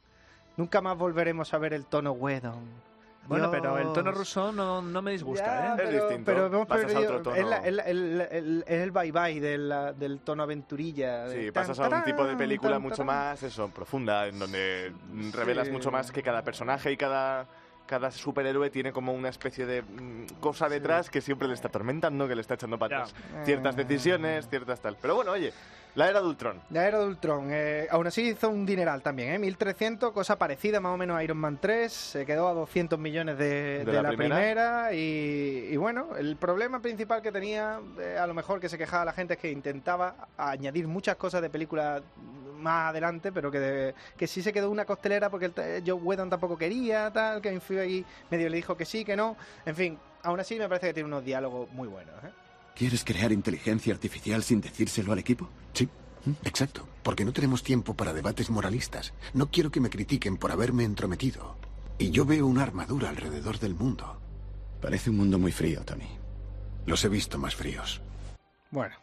[0.55, 2.87] Nunca más volveremos a ver el tono Whedon.
[3.27, 5.85] Bueno, pero el tono ruso no, no me disgusta, Ya, ¿eh?
[5.87, 6.23] Es distinto.
[6.31, 7.35] Pero hemos Pasas a perdido- otro tono.
[7.35, 11.25] Es, la- es la- el, el- es el bye bye del, del tono aventurilla.
[11.25, 13.07] de Sí, tan, pasas a un tarán, tipo de película tan, mucho tarán.
[13.31, 14.93] más, eso, profunda, en donde
[15.33, 17.45] revelas mucho más que cada personaje y cada,
[17.87, 22.27] cada superhéroe tiene como una especie de mm, cosa detrás que siempre le está atormentando,
[22.27, 23.15] que le está echando patas.
[23.43, 24.97] Ciertas decisiones, ciertas tal.
[25.01, 25.51] Pero bueno, oye,
[25.97, 26.61] La era de Ultron.
[26.69, 27.47] La era de Ultron.
[27.51, 29.39] eh, aún así hizo un dineral también, ¿eh?
[29.39, 31.91] 1.300, cosa parecida más o menos a Iron Man 3.
[31.91, 34.35] Se quedó a 200 millones de, de la la, primera.
[34.35, 34.93] primera.
[34.93, 39.05] y, y bueno, el problema principal que tenía, eh, a lo mejor que se quejaba
[39.05, 42.01] la gente, es que intentaba añadir muchas cosas de película
[42.59, 45.93] más adelante, pero que, de- que sí se quedó una costelera porque el t- Joe
[45.95, 49.35] Whedon tampoco quería, tal, que ahí medio le dijo que sí, que no.
[49.65, 52.29] En fin, aún así me parece que tiene unos diálogos muy buenos, ¿eh?
[52.77, 55.49] ¿Quieres crear inteligencia artificial sin decírselo al equipo?
[55.73, 55.89] Sí,
[56.43, 56.87] exacto.
[57.01, 59.13] Porque no tenemos tiempo para debates moralistas.
[59.33, 61.55] No quiero que me critiquen por haberme entrometido.
[61.97, 64.19] Y yo veo una armadura alrededor del mundo.
[64.81, 66.07] Parece un mundo muy frío, Tony.
[66.85, 67.99] Los he visto más fríos.
[68.69, 68.95] Bueno.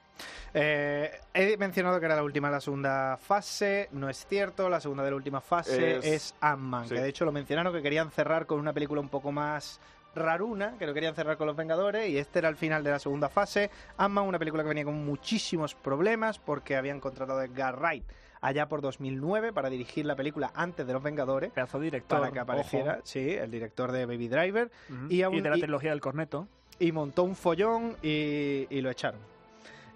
[0.57, 4.81] eh, he mencionado que era la última de la segunda fase, no es cierto, la
[4.81, 6.95] segunda de la última fase Es- es, Ant-Man, sí.
[6.95, 9.81] que de hecho lo mencionaron que querían cerrar con una película un poco más
[10.15, 12.99] raruna, que lo querían cerrar con los Vengadores, y este era el final de la
[12.99, 13.71] segunda fase.
[13.97, 18.05] Ant-Man, una película que venía con muchísimos problemas porque habían contratado a Edgar Wright
[18.41, 21.51] allá por 2009 para dirigir la película antes de los Vengadores.
[21.51, 22.21] Pedazo director.
[22.21, 23.01] Para que apareciera, ojo.
[23.05, 24.71] sí, el director de Baby Driver.
[25.09, 26.47] Y, aún- y de la y- trilogía del corneto.
[26.79, 29.21] y montó un follón y, y lo echaron.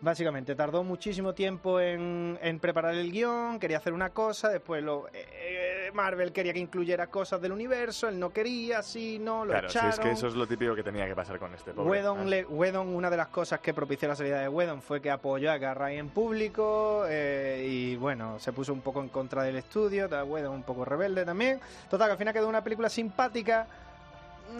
[0.00, 5.08] Básicamente, tardó muchísimo tiempo en, en preparar el guion, quería hacer una cosa, después lo,
[5.12, 9.68] eh, Marvel quería que incluyera cosas del universo, él no quería, sí, no, lo Claro,
[9.68, 9.90] echaron.
[9.90, 11.90] es que eso es lo típico que tenía que pasar con este pobre.
[11.90, 12.24] Whedon, Ah.
[12.24, 15.50] le- Whedon, una de las cosas que propició la salida de Whedon fue que apoyó
[15.50, 20.08] a Garray en público eh, y bueno, se puso un poco en contra del estudio,
[20.08, 21.60] Whedon un poco rebelde también.
[21.90, 23.66] Total, que al final quedó una película simpática.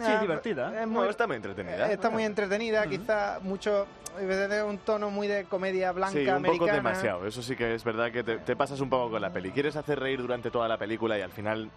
[0.01, 0.81] Sí, Ah, divertida.
[0.81, 1.89] es No, muy- está muy entretenida.
[1.89, 6.29] eh, Está muy entretenida, quizá mucho de un tono muy de comedia blanca Sí, un
[6.29, 6.59] americana.
[6.59, 7.25] poco demasiado.
[7.27, 9.51] Eso sí que es verdad que te, te pasas un poco con la peli.
[9.51, 11.69] Quieres hacer reír durante toda la película y al final...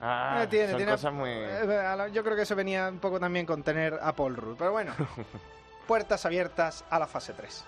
[0.00, 1.30] Ah, Eh, tiene, son tiene- cosas muy...
[1.30, 4.56] eh, yo creo que eso venía un poco también con tener a Paul Rudd.
[4.58, 4.92] Pero bueno,
[5.86, 7.64] puertas abiertas a la fase 3.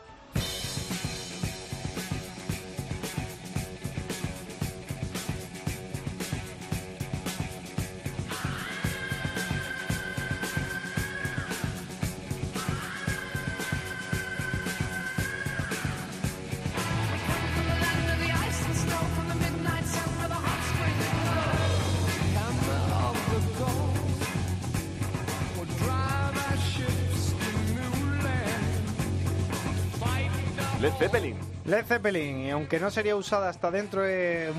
[30.86, 31.36] Led Zeppelin.
[31.64, 34.52] Led Zeppelin, y aunque no sería usada hasta dentro de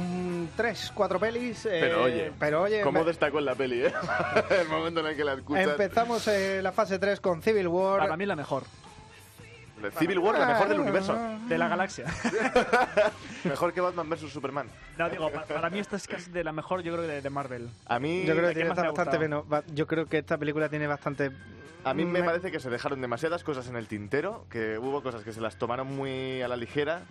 [0.57, 1.65] 3, 4 pelis.
[1.65, 3.93] eh, Pero oye, pero oye ¿cómo me- destacó en la peli, eh?
[4.61, 5.67] El momento en el que la escuchas.
[5.69, 7.99] empezamos eh, la fase 3 con Civil War.
[7.99, 8.63] Para mí la mejor.
[9.99, 11.17] Civil War, la mejor del universo.
[11.47, 12.03] De la galaxia.
[13.43, 14.67] Mejor que Batman vs Superman.
[14.97, 17.29] No, digo, pa- para mí esta es casi de la mejor, yo creo, de, de
[17.29, 17.69] Marvel.
[17.85, 19.29] A mí, Yo creo que tiene bastante
[19.75, 21.31] Yo creo que esta película tiene bastante.
[21.89, 25.23] A mí me parece que se dejaron demasiadas cosas en el tintero, que hubo cosas
[25.23, 27.03] que se las tomaron muy a la ligera.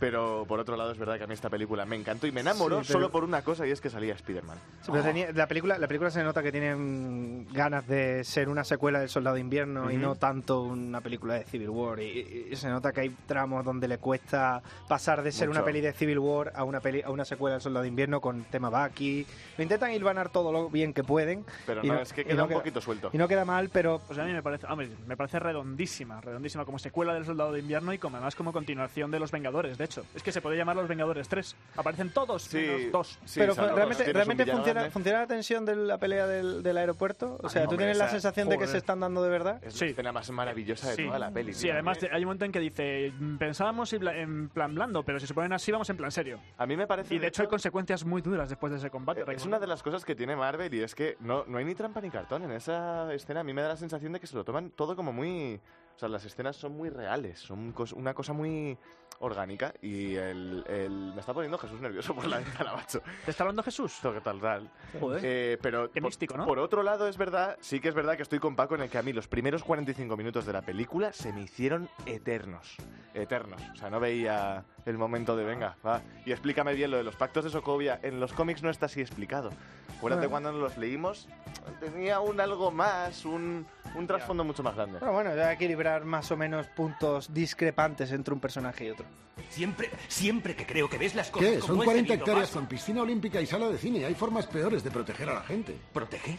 [0.00, 2.40] Pero por otro lado es verdad que a mí esta película me encantó y me
[2.40, 4.58] enamoró Sí, pero- solo por una cosa y es que salía Spider-Man.
[4.82, 8.64] Sí, pero tenía- la, película, la película se nota que tienen ganas de ser una
[8.64, 12.00] secuela del Soldado de Invierno y no tanto una película de Civil War.
[12.00, 15.60] Y, y- se nota que hay tramos donde le cuesta pasar de ser Mucho.
[15.60, 18.20] una peli de Civil War a una peli a una secuela del Soldado de Invierno
[18.20, 19.26] con tema Bucky.
[19.58, 21.44] Lo intentan hilvanar todo lo bien que pueden.
[21.66, 23.10] Pero y no, es que queda no un poquito suelto.
[23.12, 26.64] Y no queda mal, pero Pues a mí me parece, hombre, me parece redondísima, redondísima
[26.64, 29.89] como secuela del Soldado de Invierno y como además como continuación de Los Vengadores, de
[29.90, 30.04] hecho.
[30.14, 31.56] Es que se puede llamar Los Vengadores 3.
[31.76, 33.18] Aparecen todos, Sí, menos dos.
[33.24, 34.12] sí, pero realmente, dos.
[34.14, 37.38] Realmente funciona, funciona la tensión de la pelea del, del aeropuerto.
[37.42, 39.62] O sea, ¿tú tienes la sensación de que se están dando de verdad?
[39.62, 41.04] Es la escena más maravillosa de Sí.
[41.06, 41.52] toda la peli.
[41.52, 41.72] Sí, tío.
[41.74, 45.18] además hay un momento en que dice, "Mm, pensábamos en pla- en plan blando, pero
[45.20, 46.40] si se ponen así vamos en plan serio.
[46.56, 47.14] A mí me parece...
[47.14, 49.24] Y de hecho hay consecuencias muy duras después de ese combate.
[49.34, 51.74] Es una de las cosas que tiene Marvel y es que no, no hay ni
[51.74, 53.40] trampa ni cartón en esa escena.
[53.40, 55.60] A mí me da la sensación de que se lo toman todo como muy...
[55.96, 58.78] O sea, las escenas son muy reales, son cos- una cosa muy
[59.20, 63.00] orgánica y el, el- Me está poniendo Jesús nervioso por la ventana, macho.
[63.24, 63.98] ¿Te está hablando Jesús?
[64.02, 64.70] ¿Qué tal, tal?
[64.98, 65.20] Joder.
[65.24, 66.44] Eh, pero Qué por, místico, ¿no?
[66.46, 68.90] por otro lado, es verdad, sí que es verdad que estoy con Paco en el
[68.90, 72.76] que a mí los primeros 45 minutos de la película se me hicieron eternos.
[73.14, 73.60] Eternos.
[73.72, 76.02] O sea, no veía el momento de venga, va.
[76.26, 77.98] Y explícame bien lo de los pactos de Sokovia.
[78.02, 79.50] En los cómics no está así explicado.
[79.96, 80.30] Acuérdate Bueno.
[80.30, 81.28] cuando los leímos,
[81.80, 84.98] tenía un algo más, un, un trasfondo mucho más grande.
[84.98, 88.90] Pero bueno, ya hay que equilibrar más o menos puntos discrepantes entre un personaje y
[88.90, 89.06] otro.
[89.50, 91.58] Siempre, siempre que creo que ves las cosas ¿Qué?
[91.58, 94.04] como Son he 40 tenido hectáreas con piscina olímpica y sala de cine.
[94.04, 95.76] Hay formas peores de proteger a la gente.
[95.92, 96.38] ¿Proteger?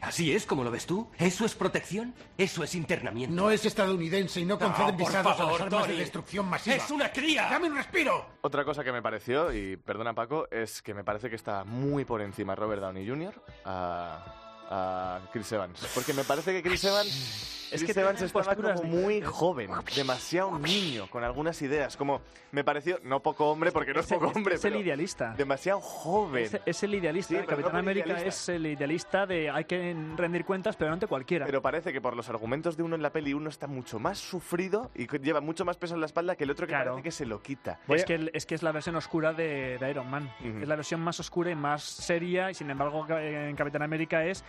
[0.00, 1.08] ¿Así es como lo ves tú?
[1.18, 2.14] ¿Eso es protección?
[2.38, 3.34] ¿Eso es internamiento?
[3.34, 5.92] No es estadounidense y no conceden visados a las armas Tony.
[5.92, 6.76] de destrucción masiva.
[6.76, 7.48] ¡Es una cría!
[7.50, 8.26] ¡Dame un respiro!
[8.40, 12.04] Otra cosa que me pareció, y perdona Paco, es que me parece que está muy
[12.04, 13.42] por encima Robert Downey Jr.
[13.64, 15.80] a, a Chris Evans.
[15.94, 17.56] Porque me parece que Chris Evans...
[17.70, 21.96] Es Chris que Evans estaba como muy joven, demasiado niño, con algunas ideas.
[21.96, 24.82] Como me pareció, no poco hombre, porque no es Es- poco hombre, es el pero
[24.82, 25.34] idealista.
[25.36, 26.42] demasiado joven.
[26.46, 27.28] Es, es el idealista.
[27.28, 28.28] Sí, pero no Capitán América idealista.
[28.28, 31.46] es el idealista de hay que rendir cuentas, pero no ante cualquiera.
[31.46, 34.18] Pero parece que por los argumentos de uno en la peli, uno está mucho más
[34.18, 36.90] sufrido y lleva mucho más peso en la espalda que el otro que Claro.
[36.94, 37.78] parece que se lo quita.
[37.86, 40.28] Es que, el- es que es la versión oscura de, de Iron Man.
[40.42, 44.44] Es la versión más oscura y más seria, y sin embargo, en Capitán América es.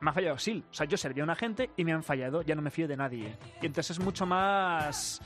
[0.00, 0.64] Me ha fallado SIL.
[0.70, 2.42] O sea, yo servía a una gente y me han fallado.
[2.42, 3.36] Ya no me fío de nadie.
[3.60, 5.20] Y entonces es mucho más.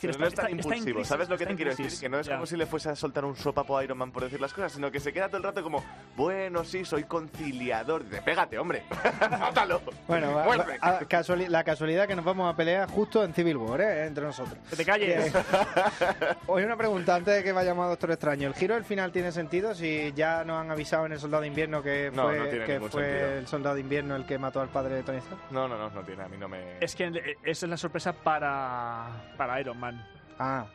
[0.00, 1.86] Pero no es tan está- está impulsivo, crisis, ¿sabes lo que está te quiero crisis.
[1.92, 2.00] decir?
[2.00, 2.34] Que no es Ya.
[2.34, 4.72] como si le fuese a soltar un sopapo a Iron Man por decir las cosas,
[4.72, 5.84] sino que se queda todo el rato como,
[6.16, 8.04] bueno, sí, soy conciliador.
[8.04, 8.84] De, pégate, hombre,
[9.40, 9.82] mátalo.
[10.06, 10.78] Bueno, va- Muerde.
[10.78, 14.06] va- a- casuali- la casualidad que nos vamos a pelear justo en Civil War, ¿eh?
[14.06, 14.56] entre nosotros.
[14.70, 15.32] Que te calles.
[16.46, 18.48] Oye, una pregunta antes de que vayamos a Doctor Extraño.
[18.48, 21.48] ¿El giro del final tiene sentido si ya nos han avisado en el Soldado de
[21.48, 24.96] Invierno que No, fue, no que el Soldado de Invierno el que mató al padre
[24.96, 25.40] de Tony Stark?
[25.50, 26.78] No, no, no, no tiene, a mí no me...
[26.80, 29.98] Es que eh, esa es la sorpresa para, para Iron Man.
[30.38, 30.66] Ah,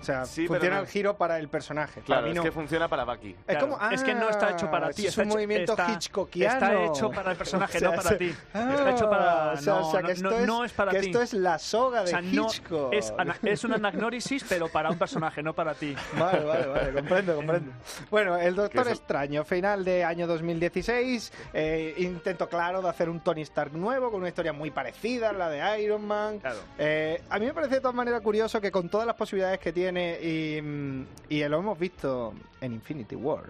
[0.00, 2.00] o sea, Sí, funciona no- el giro para el personaje.
[2.00, 2.42] Claro, para mí es no.
[2.42, 3.30] que funciona para Bucky.
[3.46, 5.06] Es Claro, como, es que no está ah, hecho para ti.
[5.06, 6.54] Es un hecho- movimiento está- hitchcockiano.
[6.54, 8.34] Está hecho para el personaje, O sea, no para ti.
[8.54, 9.52] Ah, está hecho para.
[9.52, 11.06] o sea, no, o sea, que esto no- es, no es para que ti.
[11.06, 12.92] esto es la soga O de Hitchcock.
[12.92, 15.94] es, es una anagnórisis, pero para un personaje, no para ti.
[16.18, 17.72] Vale, vale, vale, comprendo, comprendo.
[18.10, 23.42] Bueno, el Doctor Extraño, final de año 2016, eh, intento claro de hacer un Tony
[23.42, 26.38] Stark nuevo, con una historia muy parecida a la de Iron Man.
[26.38, 26.58] Claro.
[26.78, 29.72] Eh, a mí me parece de todas maneras curioso que con todas las posibilidades que
[29.72, 33.44] tiene, y, mm, y lo hemos visto en Infinity War,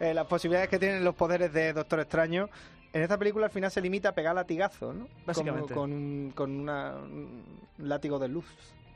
[0.00, 2.48] eh, las posibilidades que tienen los poderes de Doctor Extraño,
[2.92, 5.08] en esta película al final se limita a pegar latigazos, ¿no?
[5.24, 5.72] Básicamente.
[5.74, 7.42] Con, con, un- con una- un
[7.78, 8.44] látigo de luz.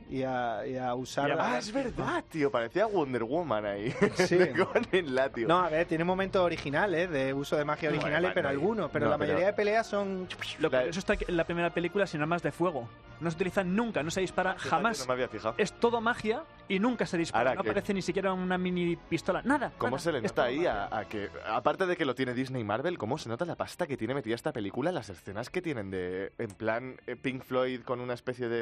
[0.09, 1.27] Y a, y a usar...
[1.29, 3.93] Y a- Ah, es verdad, tío, parecía Wonder Woman ahí.
[4.15, 4.37] Sí.
[4.57, 5.47] con el latio.
[5.47, 8.89] No, a ver, tiene momentos originales de uso de magia No, originales, vale, pero algunos.
[8.91, 10.27] Pero No, la pero- mayoría de peleas son.
[10.59, 12.87] Lo que eso está en la primera película sin armas de fuego.
[13.19, 14.99] No se utiliza nunca, no se dispara jamás.
[14.99, 15.55] No me había fijado.
[15.57, 17.49] Es todo magia y nunca se dispara.
[17.49, 19.41] Ahora no que- aparece ni siquiera una mini pistola.
[19.43, 19.71] Nada.
[19.77, 19.99] ¿Cómo nada.
[20.03, 22.97] se le nota ahí a, a que, aparte de que lo tiene Disney y Marvel,
[22.97, 26.31] cómo se nota la pasta que tiene metida esta película, las escenas que tienen de,
[26.37, 28.61] en plan, eh, Pink Floyd con una especie de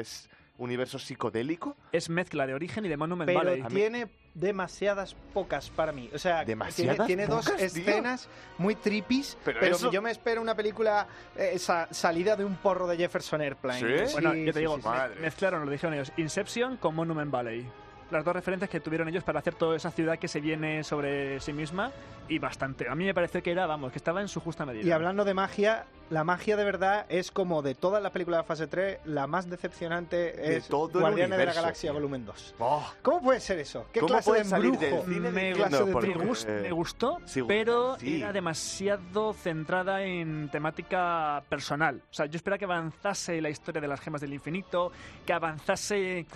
[0.58, 1.76] universo psicodélico?
[1.92, 3.62] Es mezcla de origen y de Monument Pero Valley.
[3.64, 6.10] tiene demasiadas pocas para mí.
[6.14, 7.82] O sea, tiene, ¿Demasiadas tiene dos pocas, tío?
[7.82, 12.44] escenas muy trippies, Pero pero, eso- yo me espero una película eh, sa- salida de
[12.44, 14.06] un porro de Jefferson Airplane.
[14.06, 14.12] ¿Sí?
[14.12, 14.88] Bueno, yo te sí, digo, sí, sí.
[14.88, 15.20] me- Madre.
[15.20, 17.66] mezclaron, lo dijeron ellos, Inception con Monument Valley.
[18.10, 21.40] Las dos referencias que tuvieron ellos para hacer toda esa ciudad que se viene sobre
[21.40, 21.90] sí misma
[22.28, 22.88] y bastante.
[22.88, 24.86] A mí me pareció que era, vamos, que estaba en su justa medida.
[24.86, 28.44] Y hablando de magia, la magia de verdad es como de todas las películas de
[28.46, 31.94] fase 3, la más decepcionante De es todo el Guardianes de la Galaxia tío.
[31.94, 32.54] volumen 2.
[32.60, 33.86] Oh, ¿Cómo puede ser eso?
[33.92, 34.96] ¿Qué ¿Cómo clase de salir embrujo?
[35.04, 38.20] del cine me, clase de me gust- me gustó, Sí, pero sí.
[38.22, 42.02] era demasiado centrada en temática personal.
[42.10, 44.92] O sea, yo esperaba que avanzase la historia de las gemas del infinito,
[45.24, 46.26] que avanzase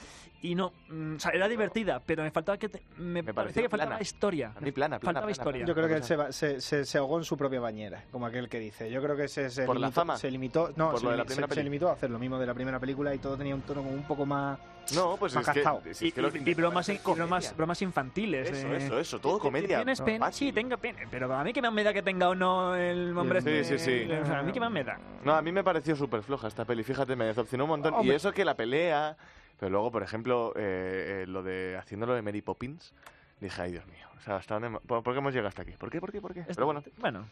[0.42, 3.62] y no, mm, o sea, era divertida, pero me faltaba que te- me, Me parecía
[3.62, 4.02] que faltaba plana.
[4.02, 4.52] historia.
[4.56, 5.66] A mí plana, plana, faltaba plana, historia.
[5.66, 8.26] Yo creo que él se, va- se, se- se ahogó en su propia bañera, como
[8.26, 8.90] aquel que dice.
[8.90, 10.16] Yo creo que se, se ¿Por la limitó, fama?
[10.16, 11.64] se limitó, no, ¿Por se, lo de la limi- primera se- se peli?
[11.64, 13.94] limitó a hacer lo mismo de la primera película y todo tenía un tono como
[13.94, 14.58] un poco más.
[14.94, 15.82] no, pues Más es que, gastado.
[15.92, 18.50] si Y, es que lo que y- y intentaba bromas, y bromas, bromas infantiles.
[18.50, 18.76] Eso, eh.
[18.78, 19.76] eso, eso, todo comedia.
[19.76, 20.24] ¿Tienes pena?
[20.26, 20.48] Fácil.
[20.48, 21.00] Sí, tengo pena.
[21.10, 23.78] Pero a mí que más me da que tenga o no el hombre Sí, este,
[23.78, 24.10] sí, sí.
[24.12, 24.98] o sea, a mí que más me da.
[25.22, 27.94] No, a mí me pareció súper floja esta peli, fíjate, me decepcionó un montón.
[28.04, 29.16] Y eso que la pelea,
[29.60, 32.94] pero luego, por ejemplo, eh, eh, lo de haciéndolo de Mary Poppins,
[33.40, 35.72] dije, ay Dios mío, o sea, ¿hasta dónde por qué hemos llegado hasta aquí?
[35.72, 36.44] ¿Por qué, por qué, por qué?
[36.48, 37.26] Pero bueno, Bueno,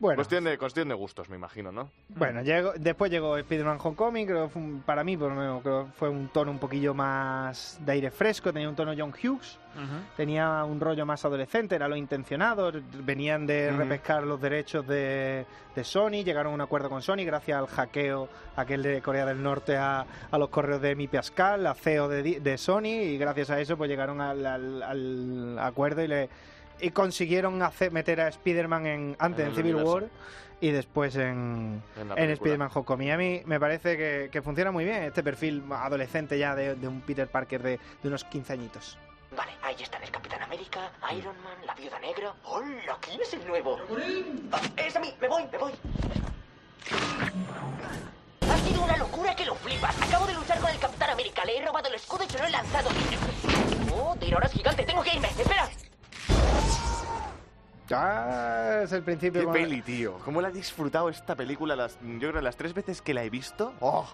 [0.00, 1.88] Bueno, cuestión, de, cuestión de gustos, me imagino, ¿no?
[2.08, 5.62] bueno llegó, después llegó Spider-Man Homecoming, creo que fue un- para mí por lo menos,
[5.62, 9.12] creo que fue un tono un poquillo más de aire fresco, tenía un tono John
[9.12, 9.58] Hughes.
[10.16, 12.70] tenía un rollo más adolescente, era lo intencionado,
[13.02, 17.58] venían de repescar los derechos de, de Sony, llegaron a un acuerdo con Sony gracias
[17.58, 21.74] al hackeo aquel de Corea del Norte a, a los correos de Mi Pascal, la
[21.74, 26.02] CEO de, Di- de Sony, y gracias a eso pues llegaron al, al- al acuerdo
[26.02, 26.28] y le
[26.80, 29.94] y consiguieron hacer, meter a Spider-Man en, antes En Civil universo.
[29.94, 30.04] War
[30.60, 32.30] y después en, En en.
[32.30, 33.10] Spider-Man Homecoming.
[33.10, 36.88] A mí me parece que, que funciona muy bien este perfil adolescente ya de, de
[36.88, 38.98] un Peter Parker de, de unos 15 añitos.
[39.36, 42.32] Vale, ahí están el Capitán América, Iron Man, la Viuda Negra.
[42.44, 42.96] ¡Hola!
[43.00, 43.78] ¿Quién es el nuevo?
[44.52, 45.12] Ah, ¡Es a mí!
[45.20, 45.42] ¡Me voy!
[45.50, 45.72] ¡Me voy!
[48.48, 50.00] Ha sido una locura que lo flipas.
[50.02, 51.44] Acabo de luchar con el Capitán América.
[51.44, 52.90] Le he robado el escudo y se lo he lanzado.
[53.92, 54.84] ¡Oh, ahora es gigante!
[54.84, 55.28] ¡Tengo que irme!
[55.28, 55.68] ¡Espera!
[57.90, 59.40] Ah, es el principio.
[59.40, 60.14] Qué con- peli, tío.
[60.24, 61.76] ¿Cómo la he disfrutado esta película?
[61.76, 63.74] Las, yo creo las tres veces que la he visto.
[63.80, 64.08] ¡Oh!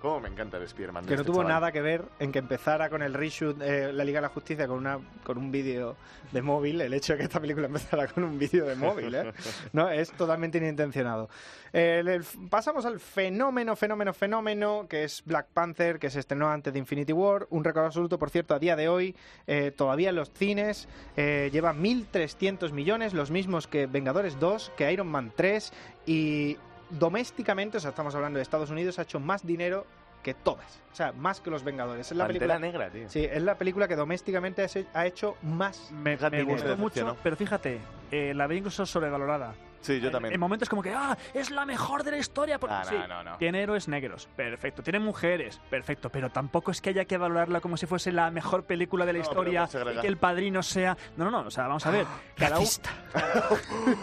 [0.00, 1.04] Cómo me encanta el Spider-Man.
[1.04, 1.52] de Que no este tuvo chaval.
[1.52, 4.66] nada que ver en que empezara con el reshoot eh, la Liga de la Justicia
[4.66, 5.96] con una con un vídeo
[6.32, 9.32] de móvil, el hecho de que esta película empezara con un vídeo de móvil, ¿eh?
[9.72, 11.28] No, es totalmente inintencionado.
[11.72, 16.78] El- pasamos al fenómeno, fenómeno, fenómeno, que es Black Panther, que se estrenó antes de
[16.78, 19.14] Infinity War, un récord absoluto, por cierto, a día de hoy,
[19.46, 24.90] eh, todavía en los cines, eh, lleva 1.300 millones, los mismos que Vengadores 2, que
[24.92, 25.72] Iron Man 3,
[26.06, 26.56] y
[26.90, 29.86] domésticamente, o sea, estamos hablando de Estados Unidos, ha hecho más dinero
[30.22, 30.80] que todas.
[30.92, 32.10] O sea, más que los Vengadores.
[32.10, 33.08] Es la Pantera película, Negra, tío.
[33.08, 35.90] Sí, es la película que domésticamente ha hecho más.
[35.92, 37.78] Me, me gustó mucho, pero fíjate,
[38.10, 39.54] eh, la vi incluso sobrevalorada.
[39.80, 40.34] Sí, yo también.
[40.34, 42.58] En momentos como que, ah, es la mejor de la historia.
[42.58, 43.36] Porque, Ah, no, sí, no, no.
[43.38, 44.82] Tiene héroes negros, perfecto.
[44.82, 46.10] Tiene mujeres, perfecto.
[46.10, 49.18] Pero tampoco es que haya que valorarla como si fuese la mejor película de la
[49.20, 50.96] historia y que el padrino sea.
[51.16, 51.48] No, no, no.
[51.48, 52.06] O sea, vamos a ver.
[52.36, 52.64] Cada, u-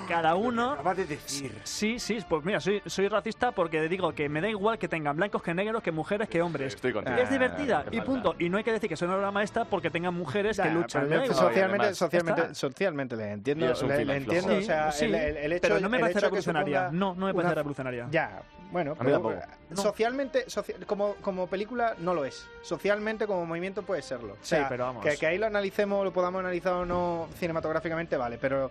[0.08, 0.78] cada uno.
[0.96, 1.54] de decir.
[1.64, 5.16] Sí, sí, pues mira, soy, soy racista porque digo que me da igual que tengan
[5.16, 6.74] blancos que negros, que mujeres que hombres.
[6.76, 7.18] Estoy contigo.
[7.18, 8.36] Es divertida Ah, y punto.
[8.40, 11.04] Y no hay que decir que soy una obra maestra porque tengan mujeres que luchan.
[11.08, 12.54] socialmente, socialmente, está.
[12.56, 15.90] socialmente le entiendo, le, le entiendo, o sea, Sí, el, el- el hecho, pero no
[15.90, 16.80] me parece revolucionaria.
[16.88, 18.08] suponga No, no me parece una- revolucionaria.
[18.12, 18.42] Ya,
[18.72, 19.42] bueno, A mí pero,
[19.76, 22.48] socialmente, soci- como, como película no lo es.
[22.62, 24.34] Socialmente como movimiento puede serlo.
[24.34, 25.04] O Sí, pero vamos.
[25.06, 28.70] Que, que ahí lo analicemos, lo podamos analizar o no cinematográficamente, vale, pero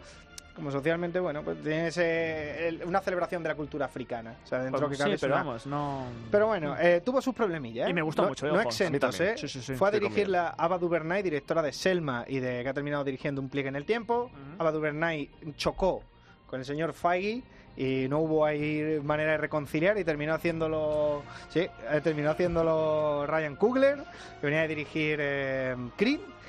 [0.54, 4.36] como socialmente, bueno, pues tiene ese- el- una celebración de la cultura africana.
[4.42, 6.04] O sea, dentro Pues que cabe pero una- vamos, no.
[6.30, 7.86] Pero bueno, eh, tuvo sus problemillas.
[7.86, 7.90] ¿eh?
[7.90, 9.20] Y me gustó no, mucho, eh, No exentos.
[9.20, 9.34] ¿eh?
[9.36, 9.74] Sí, sí, sí.
[9.74, 13.50] Fue a dirigirla Ava DuVernay, directora de Selma y de que ha terminado dirigiendo Un
[13.50, 14.30] pliegue en el tiempo.
[14.58, 16.02] Ava DuVernay chocó
[16.46, 17.42] con el señor Feige
[17.76, 23.56] y no hubo ahí manera de reconciliar y terminó haciéndolo sí, eh, terminó haciéndolo Ryan
[23.56, 23.98] Coogler,
[24.40, 25.76] que venía a dirigir eh.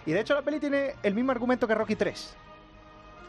[0.05, 2.46] Y de hecho la peli tiene el mismo argumento que Rocky 3.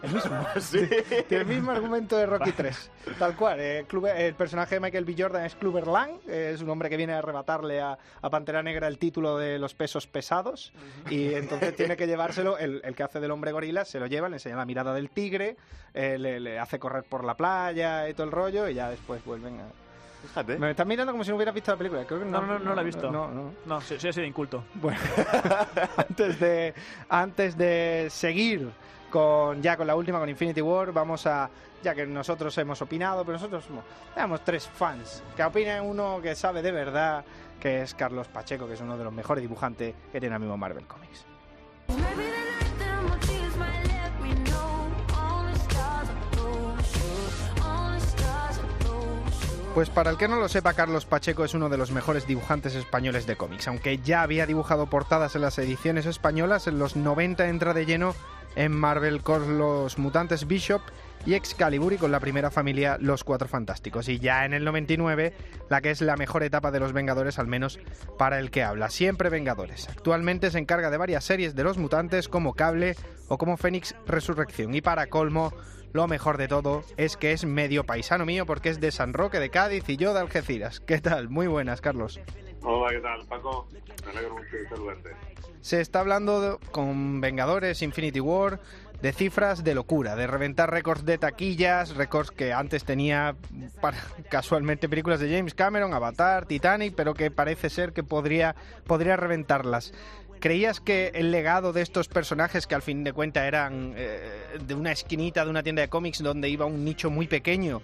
[0.03, 0.47] El mismo.
[1.29, 2.91] Tiene el mismo argumento de Rocky 3.
[3.19, 3.59] Tal cual.
[3.61, 5.15] eh, Kluber- el personaje de Michael B.
[5.19, 6.11] Jordan es Clubber Lang.
[6.29, 9.59] eh, es un hombre que viene a arrebatarle a, a Pantera Negra el título de
[9.59, 10.73] los pesos pesados.
[11.11, 12.59] Y entonces tiene que llevárselo.
[12.59, 15.11] El, el que hace del hombre gorila se lo lleva, le enseña la mirada del
[15.11, 15.57] tigre,
[15.95, 18.69] eh, le, le hace correr por la playa y todo el rollo.
[18.69, 19.65] Y ya después vuelven a.
[20.29, 20.59] Fíjate.
[20.59, 22.05] Me estás mirando como si no hubieras visto la película.
[22.05, 23.11] Creo que No, no, no la he visto.
[23.11, 23.53] No, no.
[23.67, 24.65] No, sí, sí, he sido inculto.
[24.75, 24.99] Bueno,
[25.97, 26.75] antes de
[27.09, 28.69] antes de seguir
[29.11, 31.51] con ya con la última con Infinity War, vamos a
[31.83, 33.65] ya que nosotros hemos opinado, pero nosotros
[34.15, 37.25] somos tres fans que opinen uno que sabe de verdad,
[37.61, 40.57] que es Carlos Pacheco, que es uno de los mejores dibujantes que tiene ahora mismo
[40.57, 41.25] Marvel Comics.
[49.79, 52.75] Pues para el que no lo sepa, Carlos Pacheco es uno de los mejores dibujantes
[52.75, 53.69] españoles de cómics.
[53.69, 58.17] Aunque ya había dibujado portadas en las ediciones españolas, en los 90 entra de lleno
[58.57, 60.83] en Marvel con los mutantes Bishop
[61.27, 64.09] y Excalibur y con la primera familia Los Cuatro Fantásticos.
[64.09, 65.35] Y ya en el 99,
[65.69, 67.79] la que es la mejor etapa de los Vengadores, al menos
[68.19, 68.91] para el que habla.
[68.91, 69.89] Siempre Vengadores.
[69.89, 72.97] Actualmente se encarga de varias series de los mutantes como Cable
[73.29, 74.75] o como Fénix Resurrección.
[74.75, 75.53] Y para colmo,
[75.93, 79.41] lo mejor de todo es que es medio paisano mío porque es de San Roque
[79.41, 80.81] de Cádiz y yo de Algeciras.
[80.81, 81.29] ¿Qué tal?
[81.29, 82.21] Muy buenas, Carlos.
[82.63, 83.69] Hola, ¿qué tal, Paco?
[84.05, 85.11] Me alegro mucho saludarte.
[85.61, 88.61] Se está hablando con Vengadores, Infinity War,
[89.03, 93.37] de cifras de locura, de reventar récords de taquillas, récords que antes tenía
[93.81, 93.99] para-
[94.31, 98.55] casualmente películas de James Cameron, Avatar, Titanic, pero que parece ser que podría,
[98.87, 99.93] podría reventarlas.
[100.41, 104.75] ¿Creías que el legado de estos personajes, que al fin de cuentas eran eh, de
[104.75, 107.83] una esquinita de una tienda de cómics donde iba un nicho muy pequeño,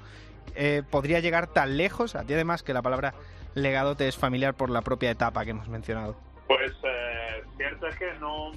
[0.55, 2.15] eh, podría llegar tan lejos?
[2.15, 3.13] A ti además que la palabra
[3.55, 6.17] legado te es familiar por la propia etapa que hemos mencionado.
[6.47, 8.53] Pues eh, cierto es que no,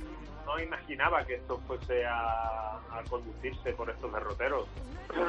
[0.45, 4.67] no imaginaba que esto fuese a, a conducirse por estos derroteros.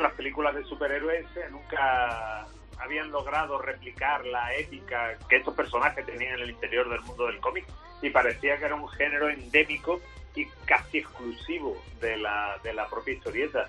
[0.00, 2.46] Las películas de superhéroes eh, nunca
[2.78, 7.40] habían logrado replicar la épica que estos personajes tenían en el interior del mundo del
[7.40, 7.66] cómic
[8.02, 10.00] y parecía que era un género endémico
[10.34, 13.68] y casi exclusivo de la, de la propia historieta.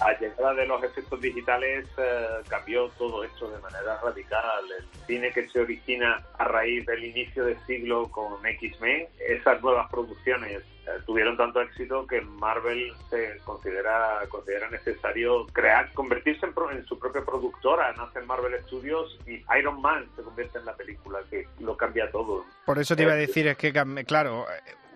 [0.00, 4.64] La llegada de los efectos digitales eh, cambió todo esto de manera radical.
[4.78, 9.88] El cine que se origina a raíz del inicio del siglo con X-Men, esas nuevas
[9.90, 16.70] producciones eh, tuvieron tanto éxito que Marvel se considera, considera necesario crear, convertirse en, pro-
[16.70, 17.92] en su propia productora.
[17.94, 22.44] Nace Marvel Studios y Iron Man se convierte en la película que lo cambia todo.
[22.66, 23.72] Por eso te iba a Eh, decir, es que,
[24.04, 24.46] claro,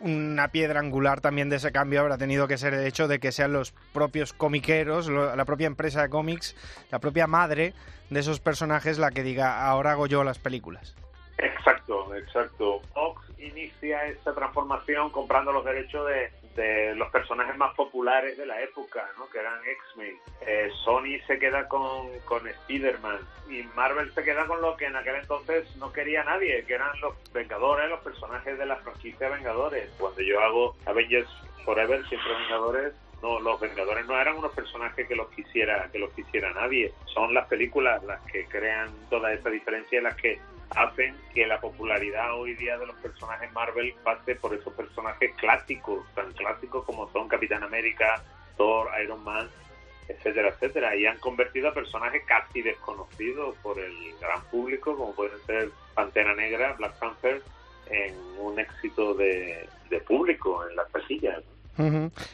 [0.00, 3.32] una piedra angular también de ese cambio habrá tenido que ser el hecho de que
[3.32, 6.56] sean los propios comiqueros, lo- la propia empresa de cómics,
[6.90, 7.74] la propia madre
[8.08, 10.96] de esos personajes la que diga, ahora hago yo las películas.
[11.38, 12.80] Exacto, exacto.
[12.92, 18.60] Fox inicia esta transformación comprando los derechos de, de los personajes más populares de la
[18.62, 19.28] época, ¿no?
[19.30, 20.16] que eran X-Men.
[20.42, 24.96] Eh, Sony se queda con, con Spider-Man y Marvel se queda con lo que en
[24.96, 29.90] aquel entonces no quería nadie, que eran los Vengadores, los personajes de la franquicia Vengadores.
[29.98, 31.28] Cuando yo hago Avengers
[31.64, 36.10] Forever, siempre Vengadores, no, los Vengadores no eran unos personajes que los quisiera, que los
[36.12, 36.92] quisiera nadie.
[37.06, 40.38] Son las películas las que crean toda esa diferencia, las que
[40.76, 46.06] hacen que la popularidad hoy día de los personajes Marvel pase por esos personajes clásicos,
[46.14, 48.22] tan clásicos como son Capitán América,
[48.56, 49.48] Thor, Iron Man,
[50.08, 55.38] etcétera, etcétera, y han convertido a personajes casi desconocidos por el gran público, como pueden
[55.46, 57.42] ser Pantera Negra, Black Panther,
[57.86, 61.42] en un éxito de, de público en las taquillas.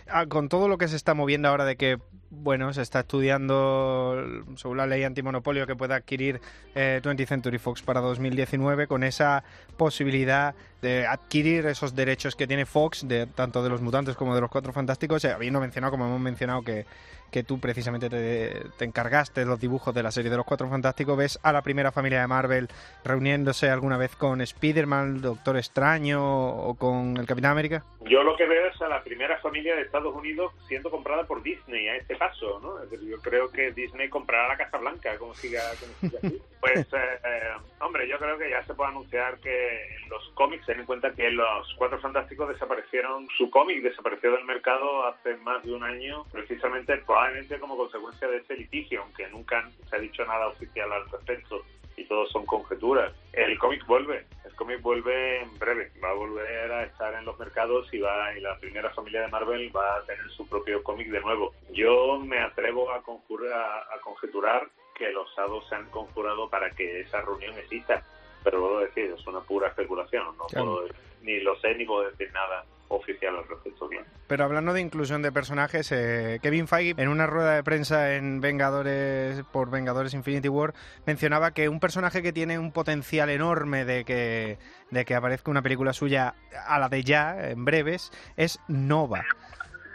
[0.09, 1.99] Ah, con todo lo que se está moviendo ahora de que
[2.30, 4.16] bueno se está estudiando
[4.57, 6.40] según la ley antimonopolio que pueda adquirir
[6.74, 9.44] eh, 20th Century Fox para 2019 con esa
[9.76, 14.40] posibilidad de adquirir esos derechos que tiene Fox de tanto de los mutantes como de
[14.40, 16.84] los cuatro fantásticos eh, habiendo mencionado como hemos mencionado que
[17.31, 20.68] que tú precisamente te, te encargaste de los dibujos de la serie de los Cuatro
[20.68, 22.68] Fantásticos, ves a la primera familia de Marvel
[23.05, 27.85] reuniéndose alguna vez con Spider-Man, Doctor Extraño o con el Capitán América?
[28.09, 31.43] Yo lo que veo es a la primera familia de Estados Unidos siendo comprada por
[31.43, 32.77] Disney a este paso, ¿no?
[33.01, 36.43] Yo creo que Disney comprará la Casa Blanca, como siga, como siga así.
[36.59, 40.66] Pues, eh, eh, hombre, yo creo que ya se puede anunciar que en los cómics,
[40.66, 45.62] ten en cuenta que los Cuatro Fantásticos desaparecieron, su cómic desapareció del mercado hace más
[45.62, 50.23] de un año, precisamente probablemente como consecuencia de ese litigio, aunque nunca se ha dicho
[50.27, 51.62] nada oficial al respecto
[51.97, 53.11] y todos son conjeturas.
[53.33, 57.39] El cómic vuelve, el cómic vuelve en breve, va a volver a estar en los
[57.39, 61.09] mercados y va y la primera familia de Marvel va a tener su propio cómic
[61.09, 61.55] de nuevo.
[61.73, 67.01] Yo me atrevo a, conjurar, a conjeturar que los hados se han conjurado para que
[67.01, 68.05] esa reunión exista,
[68.45, 70.67] pero puedo decir, es una pura especulación, no Claro.
[70.67, 70.89] puedo,
[71.23, 73.89] ni lo sé ni puedo decir nada oficial al respecto.
[73.89, 74.05] Bien.
[74.26, 78.41] Pero hablando de inclusión de personajes, eh, Kevin Feige en una rueda de prensa en
[78.41, 80.74] Vengadores por Vengadores Infinity War
[81.07, 84.59] mencionaba que un personaje que tiene un potencial enorme de que
[84.91, 86.34] de que aparezca una película suya
[86.66, 89.24] a la de ya en breves es Nova.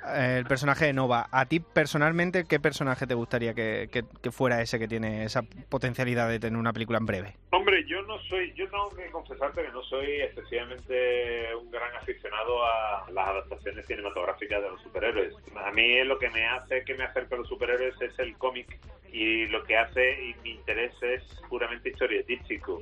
[0.07, 1.27] Eh, El personaje de Nova.
[1.31, 5.43] A ti personalmente, ¿qué personaje te gustaría que, que- que fuera ese que tiene esa
[5.69, 7.35] potencialidad de tener una película en breve?
[7.51, 12.63] Hombre, yo no soy, yo tengo que confesarte que no soy excesivamente un gran aficionado
[12.65, 15.33] a las adaptaciones cinematográficas de los superhéroes.
[15.55, 18.79] A mí lo que me hace que me acerque a los superhéroes es el cómic
[19.11, 22.81] y lo que hace y mi interés es puramente historietístico.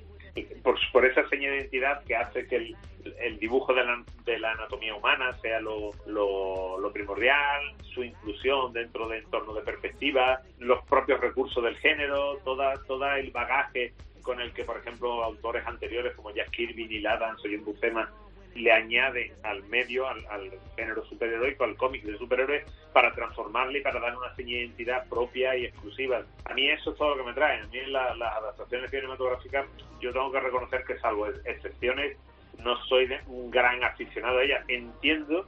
[0.64, 2.76] Por, por esa seña de identidad que hace que el,
[3.20, 7.62] el dibujo de la, de la anatomía humana sea lo, lo, lo primordial,
[7.94, 13.32] su inclusión dentro de entorno de perspectiva, los propios recursos del género, toda, todo el
[13.32, 17.64] bagaje con el que, por ejemplo, autores anteriores como Jack Kirby, Neil Adams o Jim
[17.64, 18.12] Buscema
[18.60, 23.82] le añaden al medio, al, al género superheroico, al cómic de superhéroes, para transformarle y
[23.82, 26.24] para darle una seña de identidad propia y exclusiva.
[26.46, 27.62] A mí eso es todo lo que me trae.
[27.62, 29.66] A mí la- las adaptaciones cinematográficas,
[30.02, 32.18] yo tengo que reconocer que salvo ex- excepciones,
[32.60, 34.64] no soy de- un gran aficionado a ellas.
[34.68, 35.46] Entiendo,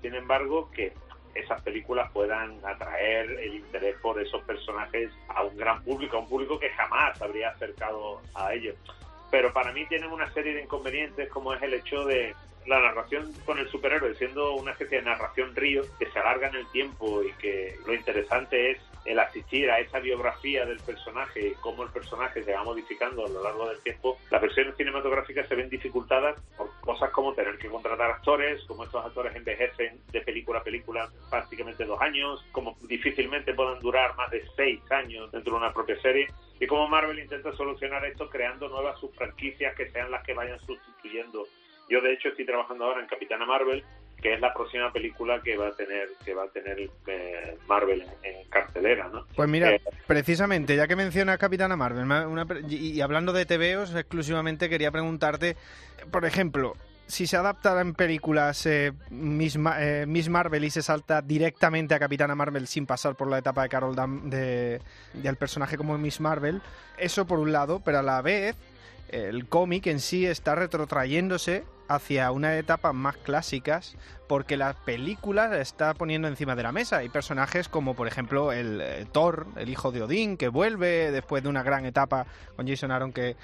[0.00, 0.92] sin embargo, que
[1.34, 6.28] esas películas puedan atraer el interés por esos personajes a un gran público, a un
[6.28, 8.76] público que jamás habría acercado a ellos.
[9.32, 12.34] Pero para mí tienen una serie de inconvenientes como es el hecho de
[12.66, 16.56] la narración con el superhéroe siendo una especie de narración río que se alarga en
[16.56, 21.82] el tiempo y que lo interesante es el asistir a esa biografía del personaje cómo
[21.82, 25.68] el personaje se va modificando a lo largo del tiempo, las versiones cinematográficas se ven
[25.68, 30.64] dificultadas por cosas como tener que contratar actores, como estos actores envejecen de película a
[30.64, 35.72] película prácticamente dos años, como difícilmente puedan durar más de seis años dentro de una
[35.72, 36.28] propia serie,
[36.60, 41.46] y cómo Marvel intenta solucionar esto creando nuevas subfranquicias que sean las que vayan sustituyendo.
[41.88, 43.84] Yo de hecho estoy trabajando ahora en Capitana Marvel,
[44.22, 48.02] que es la próxima película que va a tener que va a tener eh, Marvel
[48.22, 49.26] en, cartelera, ¿no?
[49.34, 53.44] Pues mira, Eh, precisamente, ya que mencionas Capitana Marvel, ma- una y y hablando de
[53.46, 55.56] TVOs, exclusivamente quería preguntarte,
[56.10, 56.74] por ejemplo,
[57.06, 61.98] si se adapta en películas eh, Miss, eh, Miss Marvel y se salta directamente a
[61.98, 64.80] Capitana Marvel sin pasar por la etapa de Carol Dam de,
[65.14, 66.62] del personaje como Miss Marvel,
[66.96, 68.56] eso por un lado, pero a la vez
[69.12, 73.96] el cómic en sí está retrotrayéndose hacia una etapa más clásicas
[74.26, 76.98] porque la película la está poniendo encima de la mesa.
[76.98, 81.42] Hay personajes como por ejemplo el eh, Thor, el hijo de Odín, que vuelve después
[81.42, 83.36] de una gran etapa con Jason Aaron que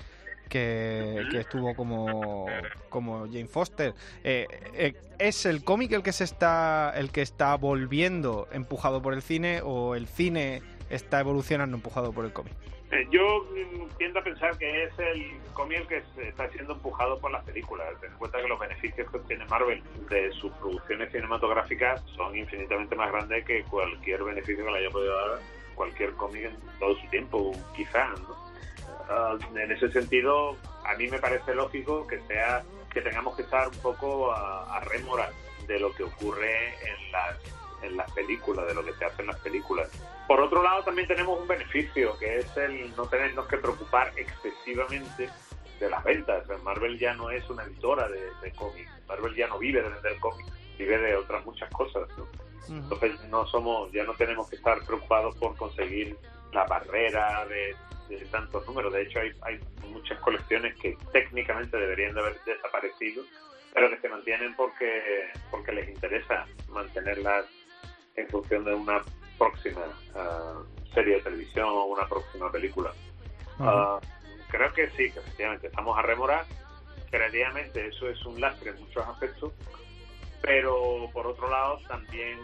[0.48, 2.46] que, que estuvo como,
[2.88, 3.94] como Jane Foster.
[4.24, 9.12] Eh, eh, ¿Es el cómic el que se está el que está volviendo empujado por
[9.12, 12.54] el cine o el cine está evolucionando empujado por el cómic.
[12.90, 17.30] Eh, Yo mm, tiendo a pensar que es el cómic que está siendo empujado por
[17.30, 17.86] las películas.
[18.00, 22.96] Ten en cuenta que los beneficios que obtiene Marvel de sus producciones cinematográficas son infinitamente
[22.96, 25.40] más grandes que cualquier beneficio que le haya podido dar
[25.74, 28.08] cualquier cómic en todo su tiempo, quizá.
[28.08, 28.36] ¿no?
[29.10, 32.62] Ah, en ese sentido, a mí me parece lógico que sea
[32.92, 35.30] que tengamos que estar un poco a, a rémora
[35.66, 37.36] de lo que ocurre en las
[37.82, 39.88] en las películas, de lo que se hace en las películas.
[40.28, 45.30] Por otro lado, también tenemos un beneficio, que es el no tenernos que preocupar excesivamente
[45.80, 46.44] de las ventas.
[46.62, 48.90] Marvel ya no es una editora de, de cómics.
[49.08, 52.06] Marvel ya no vive de vender cómics, vive de otras muchas cosas.
[52.18, 52.28] ¿no?
[52.68, 56.14] Entonces no somos, ya no tenemos que estar preocupados por conseguir
[56.52, 57.74] la barrera de,
[58.14, 58.92] de tantos números.
[58.92, 59.58] De hecho, hay, hay
[59.88, 63.24] muchas colecciones que técnicamente deberían de haber desaparecido,
[63.72, 67.46] pero que se mantienen porque porque les interesa mantenerlas
[68.16, 69.02] en función de una
[69.38, 69.82] próxima
[70.14, 70.62] ah,
[70.92, 72.92] serie de televisión o una próxima película.
[73.60, 73.98] Ah,
[74.50, 76.44] creo que sí, que efectivamente estamos a remorar.
[77.10, 79.52] Creativamente eso es un lastre en muchos aspectos,
[80.42, 82.38] pero por otro lado también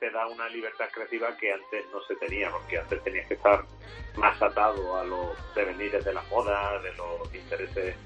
[0.00, 3.64] te da una libertad creativa que antes no se tenía, porque antes tenías que estar
[4.16, 7.96] más atado a los devenires de la moda, de los intereses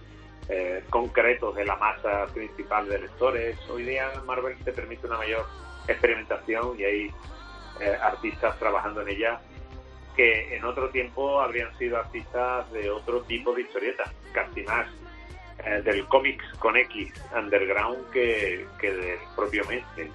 [0.49, 3.59] eh, concretos de la masa principal de lectores.
[3.70, 5.47] Hoy día Marvel te permite una mayor
[5.86, 7.14] experimentación y hay
[7.81, 9.41] eh, artistas trabajando en ella
[10.16, 14.87] que en otro tiempo habrían sido artistas de otro tipo de historietas, casi más
[15.64, 20.11] eh, del cómics con X underground que, que del propio mainstream.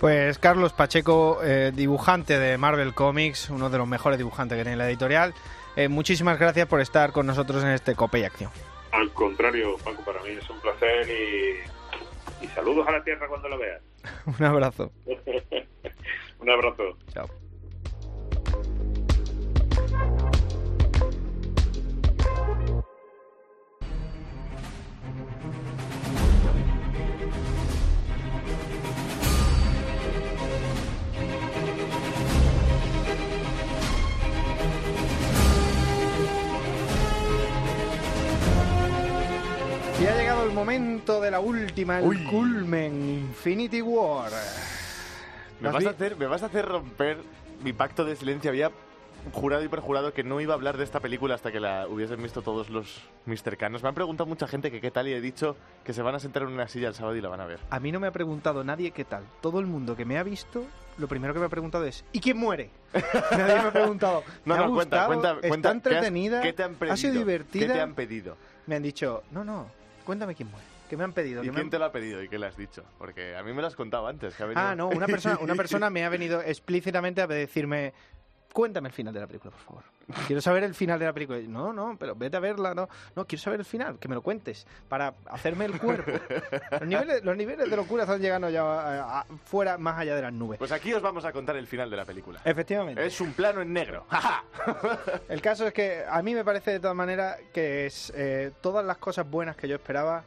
[0.00, 4.76] Pues Carlos Pacheco, eh, dibujante de Marvel Comics, uno de los mejores dibujantes que tiene
[4.76, 5.34] la editorial.
[5.76, 8.50] eh, muchísimas gracias por estar con nosotros en este Cope y Acción.
[8.90, 13.48] Al contrario, Paco, para mí es un placer y, y saludos a la tierra cuando
[13.48, 13.80] lo veas.
[14.26, 14.90] Un abrazo.
[16.42, 16.96] un abrazo.
[17.12, 17.28] Chao.
[40.00, 42.24] Y ha llegado el momento de la última, el Uy.
[42.24, 44.32] culmen, Infinity War.
[45.62, 47.18] Me ¿Has vas, a hacer, me vas a hacer romper
[47.62, 48.50] mi pacto de silencio.
[48.50, 48.70] Había
[49.32, 52.20] jurado y perjurado que no iba a hablar de esta película hasta que la hubiesen
[52.20, 53.82] visto todos los mis cercanos.
[53.82, 56.18] Me han preguntado mucha gente que qué tal y he dicho que se van a
[56.18, 57.60] sentar en una silla el sábado y la van a ver.
[57.70, 59.22] A mí no me ha preguntado nadie qué tal.
[59.40, 60.64] Todo el mundo que me ha visto,
[60.98, 62.70] lo primero que me ha preguntado es ¿y quién muere?
[63.30, 64.24] nadie me ha preguntado.
[64.44, 65.06] No, ¿Me ha no, cuenta, gustado?
[65.06, 65.68] cuenta, ¿Está cuenta.
[65.68, 66.40] ¿qué has- entretenida?
[66.42, 66.94] ¿Qué te han pedido?
[66.94, 67.66] ¿Ha sido divertida?
[67.68, 68.36] ¿Qué te han pedido?
[68.66, 69.68] Me han dicho, no, no,
[70.04, 70.66] cuéntame quién muere.
[70.92, 71.40] ¿Qué me han pedido?
[71.42, 72.84] ¿Y ¿Qué me quién han- te lo ha pedido y qué le has dicho?
[72.98, 74.34] Porque a mí me lo has contado antes.
[74.34, 75.54] que ha venido- Ah, no, una persona, una
[75.86, 77.94] persona me ha venido explícitamente a decirme,
[78.52, 79.82] cuéntame el final de la película, por favor.
[80.26, 81.38] Quiero saber el final de la película.
[81.48, 82.90] No, no, pero vete a verla, no.
[83.16, 86.10] No, quiero saber el final, que me lo cuentes, para hacerme el cuerpo.
[86.72, 90.20] Los niveles, los niveles de locura están llegando ya a- a- fuera, más allá de
[90.20, 90.58] las nubes.
[90.58, 92.42] Pues aquí os vamos a contar el final de la película.
[92.44, 93.06] Efectivamente.
[93.06, 94.04] Es un plano en negro.
[95.30, 98.84] El caso es que a mí me parece de todas maneras que es eh, todas
[98.84, 100.24] las cosas buenas que yo esperaba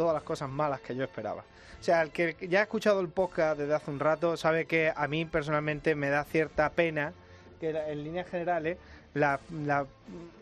[0.00, 1.44] todas las cosas malas que yo esperaba.
[1.78, 4.90] O sea, el que ya ha escuchado el podcast desde hace un rato sabe que
[4.96, 7.12] a mí personalmente me da cierta pena
[7.60, 8.78] que en líneas generales
[9.14, 9.86] la, la,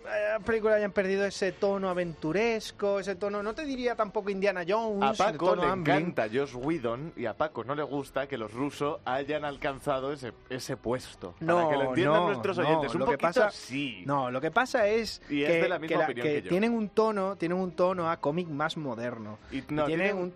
[0.04, 5.20] la película hayan perdido ese tono aventuresco, ese tono, no te diría tampoco Indiana Jones,
[5.20, 5.96] A Paco tono le Amblin.
[5.96, 10.32] encanta Josh Whedon y a Paco no le gusta que los rusos hayan alcanzado ese,
[10.50, 11.34] ese puesto.
[11.40, 12.94] No, Para que lo entiendan no, nuestros no, oyentes.
[12.94, 14.02] Un lo que pasa- sí.
[14.06, 16.42] No, lo que pasa es Y es que, de la misma que opinión que que
[16.42, 16.48] yo.
[16.50, 19.38] tienen un tono, tienen un tono a cómic más moderno.
[19.50, 20.34] Y no, tienen tiene un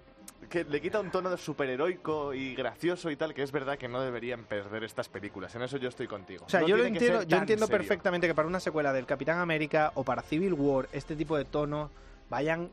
[0.52, 3.88] que le quita un tono de superheroico y gracioso y tal, que es verdad que
[3.88, 5.54] no deberían perder estas películas.
[5.54, 6.44] En eso yo estoy contigo.
[6.44, 7.78] O sea, No yo lo entiendo, yo entiendo serio.
[7.78, 11.46] perfectamente que para una secuela del Capitán América o para Civil War este tipo de
[11.46, 11.90] tonos
[12.28, 12.68] vayan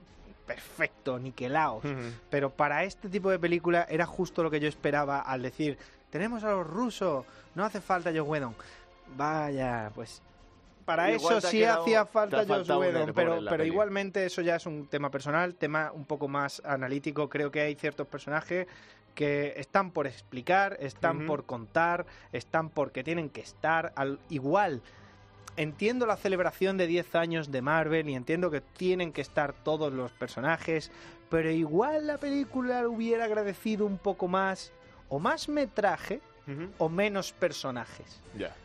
[0.45, 1.83] perfecto, niquelados.
[2.29, 5.77] Pero para este tipo de película era justo lo que yo esperaba al decir,
[6.09, 7.25] tenemos a los rusos,
[7.55, 8.55] no hace falta Joe Whedon.
[9.15, 10.21] Vaya, pues
[10.89, 14.87] para eso sí quedado- hacía falta un Whedon, pero, pero igualmente eso ya es un
[14.87, 17.29] tema personal, tema un poco más analítico.
[17.29, 18.67] Creo que hay ciertos personajes
[19.13, 24.81] que están por explicar, están por contar, están porque tienen que estar al igual.
[25.57, 29.91] Entiendo la celebración de 10 años de Marvel y entiendo que tienen que estar todos
[29.91, 30.89] los personajes,
[31.29, 34.71] pero igual la película hubiera agradecido un poco más
[35.09, 36.21] o más metraje
[36.79, 38.21] o menos personajes.
[38.37, 38.55] Ya.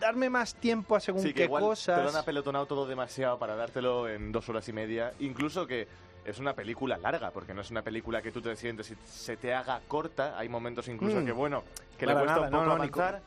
[0.00, 2.14] Darme más tiempo a según Sí, que qué igual te lo cosas.
[2.14, 5.12] han apelotonado todo demasiado para dártelo en dos horas y media.
[5.20, 5.88] Incluso que
[6.24, 9.36] es una película larga, porque no es una película que tú te sientes y se
[9.36, 10.38] te haga corta.
[10.38, 11.24] Hay momentos incluso Mm.
[11.26, 11.64] que, bueno,
[11.98, 13.22] que Para le cuesta nada, un poco no, no, avanzar.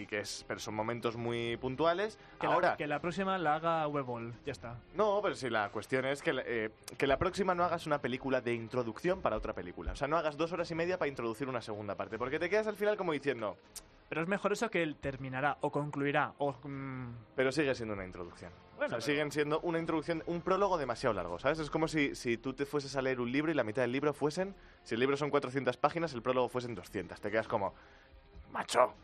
[0.00, 2.18] y que es, pero son momentos muy puntuales.
[2.40, 4.78] Que, Ahora, la, que la próxima la haga Webol, ya está.
[4.94, 8.00] no, pero sí, la cuestión es que, la- eh, que la próxima no hagas una
[8.00, 9.92] película de introducción para otra película.
[9.92, 12.50] O sea, no hagas dos horas y media para introducir una segunda parte, porque te
[12.50, 13.56] quedas al final como diciendo,
[14.14, 16.52] Pero es mejor eso que el terminará o concluirá o...
[16.52, 18.52] mm, pero sigue siendo una introducción.
[18.76, 21.58] Bueno, o sea, siguen siendo una introducción, un prólogo demasiado largo, ¿sabes?
[21.58, 23.90] Es como si, si tú te fueses a leer un libro y la mitad del
[23.90, 24.54] libro fuesen,
[24.84, 27.20] si el libro son 400 páginas, el prólogo fuesen 200.
[27.20, 27.74] Te quedas como,
[28.52, 28.94] macho,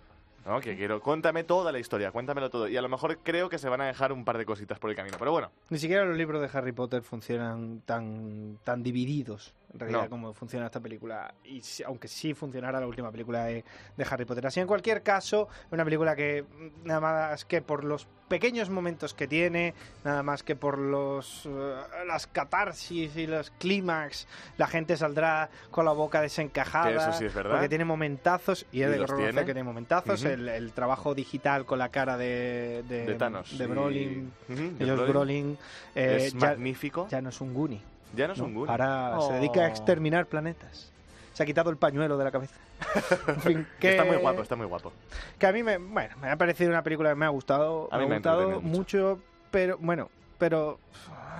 [0.46, 0.60] ¿no?
[0.60, 2.68] Que quiero, cuéntame toda la historia, cuéntamelo todo.
[2.68, 4.90] Y a lo mejor creo que se van a dejar un par de cositas por
[4.90, 5.50] el camino, pero bueno.
[5.70, 10.10] Ni siquiera los libros de Harry Potter funcionan tan, tan divididos, en realidad, No.
[10.10, 11.32] como funciona esta película.
[11.44, 13.64] Y aunque sí funcionara la última película de,
[13.96, 14.46] de Harry Potter.
[14.46, 18.70] Así, en cualquier caso, es una película que mm, nada más que por los pequeños
[18.70, 21.74] momentos que tiene, nada más que por los eh,
[22.06, 26.90] las catarsis y los clímax, la gente saldrá con la boca desencajada.
[26.90, 27.52] Que eso sí es verdad.
[27.52, 29.32] Porque tiene momentazos, y Y he de tiene.
[29.40, 30.24] que tiene momentazos.
[30.24, 33.66] El, el trabajo digital con la cara de, de, De Thanos de.
[33.66, 35.58] Brolin,
[35.94, 37.08] eh, Es ya- magnífico.
[37.08, 37.80] Ya no es un Goonie.
[38.14, 38.70] Ya no es un Goonie.
[38.70, 39.32] Ahora se Oh.
[39.34, 40.90] dedica a exterminar planetas.
[41.34, 42.54] Se ha quitado el pañuelo de la cabeza.
[43.28, 44.92] En fin, que, Está muy guapo, está muy guapo.
[45.38, 47.98] Que a mí me, bueno, me ha parecido una película que me ha gustado, A
[47.98, 50.78] me mí ha me ha gustado mucho, pero bueno, pero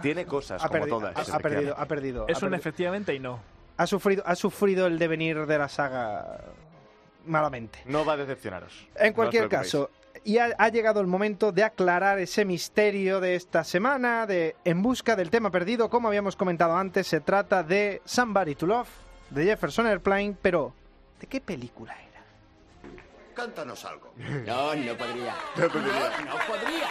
[0.02, 1.28] Tiene cosas ha, como perdi- todas.
[1.30, 3.40] ha- ha perdido, ha perdido, Es ha un efectivamente y no.
[3.78, 6.40] ha sufrido, ha sufrido el devenir de la saga
[7.26, 7.80] malamente.
[7.86, 8.86] No va a decepcionaros.
[8.96, 9.90] En no cualquier caso,
[10.24, 14.82] y ha, ha llegado el momento de aclarar ese misterio de esta semana, de En
[14.82, 15.88] busca del tema perdido.
[15.90, 18.88] Como habíamos comentado antes, se trata de Somebody to Love,
[19.30, 20.74] de Jefferson Airplane, pero
[21.20, 22.22] ¿de qué película era?
[23.34, 24.12] Cántanos algo.
[24.16, 25.34] No, no podría.
[25.56, 26.10] No podría.
[26.24, 26.90] No podrías.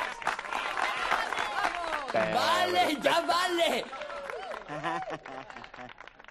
[2.13, 3.85] Vale, ya vale.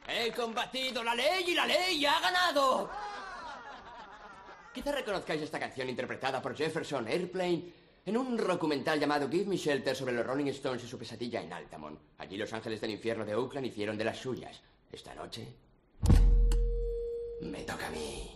[0.08, 2.90] He combatido la ley y la ley ha ganado.
[4.72, 7.72] Quizá reconozcáis esta canción interpretada por Jefferson Airplane
[8.06, 11.52] en un documental llamado Give Me Shelter sobre los Rolling Stones y su pesadilla en
[11.52, 11.98] Altamont.
[12.18, 14.62] Allí los ángeles del infierno de Oakland hicieron de las suyas.
[14.90, 15.46] Esta noche
[17.42, 18.30] me toca a mí.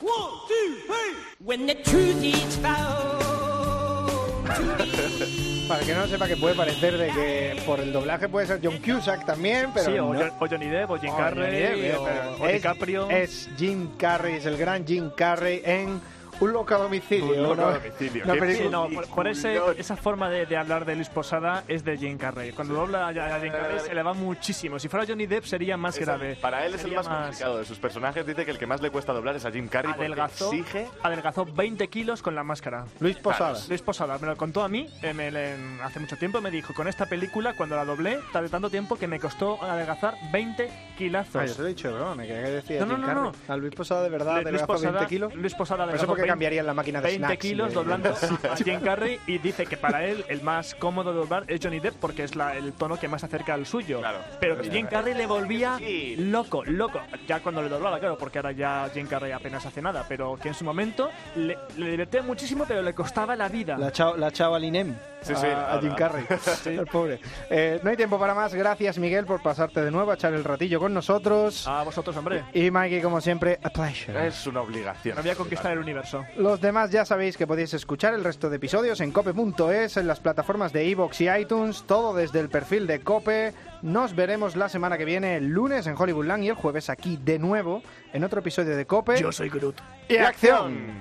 [0.00, 1.16] One, two, three.
[1.40, 5.57] When the truth is found to be.
[5.68, 8.58] Para el que no sepa que puede parecer de que por el doblaje puede ser
[8.62, 10.20] John Cusack también, pero sí, o, no.
[10.40, 13.10] O Johnny Depp, o Jim Carrey, Johnny Depp, o, o es- DiCaprio.
[13.10, 16.00] Es Jim Carrey, es el gran Jim Carrey en
[16.40, 17.26] Un loco a domicilio.
[17.34, 18.24] Un loco a domicilio.
[18.24, 21.82] película- Sí, no, por, por ese, esa forma de, de hablar de Luis Posada es
[21.84, 22.52] de Jim Carrey.
[22.52, 24.78] Cuando dobla a, a Jim Carrey se le va muchísimo.
[24.78, 26.36] Si fuera Johnny Depp sería más Es el- grave.
[26.40, 28.24] para él es el más, complicado de sus personajes.
[28.24, 30.86] Dice que el que más le cuesta doblar es a Jim Carrey porque Adelgazó, exige...
[31.02, 32.84] adelgazó 20 kilos con la máscara.
[33.00, 33.58] Luis Posada.
[33.68, 36.40] Luis Posada me lo contó a mí eh, me le- hace mucho tiempo.
[36.40, 40.14] Me dijo, con esta película, cuando la doblé, tardé tanto tiempo que me costó adelgazar
[40.32, 41.34] 20 kilazos.
[41.36, 43.06] Ah, yo te lo he dicho, bro, me quedé que decía No, no, Jim no,
[43.08, 43.22] Carrey.
[43.48, 43.54] no.
[43.54, 45.34] A Luis Posada de verdad, Luis de verdad, Posada- 20 kilos.
[45.34, 47.40] Luis Posada adelgazó porque 20 cambiaría la máquina de 20 snacks.
[47.40, 51.44] kilos doblando a Jim Carrey y dice que para él el más cómodo de doblar
[51.48, 54.00] es Johnny Depp porque es la- el tono que más se acerca al suyo.
[54.40, 55.78] Pero que Jim Carrey le volvía
[56.18, 57.00] loco, loco.
[57.26, 60.48] Ya cuando le doblaba, claro, porque ahora ya Jim Carrey apenas hace nada, pero que
[60.48, 63.76] en su momento le, le divertía muchísimo, pero le costaba la vida.
[63.78, 66.24] La, chao, la chavalinem Sí, a, sí, a Jim Carrey.
[66.62, 66.70] Sí.
[66.70, 67.18] El pobre.
[67.50, 68.54] Eh, no hay tiempo para más.
[68.54, 71.66] Gracias, Miguel, por pasarte de nuevo a echar el ratillo con nosotros.
[71.66, 72.44] A vosotros, hombre.
[72.52, 74.26] Y Mikey, como siempre, a pleasure.
[74.28, 75.16] Es una obligación.
[75.16, 76.17] Me voy a conquistar el universo.
[76.36, 80.20] Los demás ya sabéis que podéis escuchar el resto de episodios en cope.es, en las
[80.20, 83.52] plataformas de iVoox y iTunes, todo desde el perfil de Cope.
[83.82, 87.38] Nos veremos la semana que viene, el lunes en Hollywoodland y el jueves aquí de
[87.38, 89.20] nuevo en otro episodio de Cope.
[89.20, 89.80] Yo soy Groot.
[90.08, 90.92] Y acción.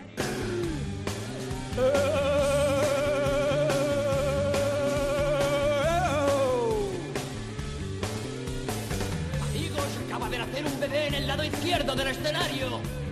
[9.50, 13.07] Amigos, acaba de nacer un bebé en el lado izquierdo del escenario.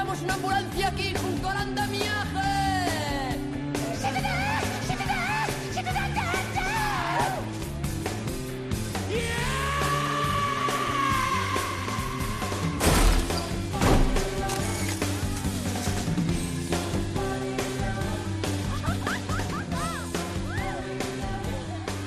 [0.00, 2.08] Necesitamos una ambulancia aquí junto al andamiaje.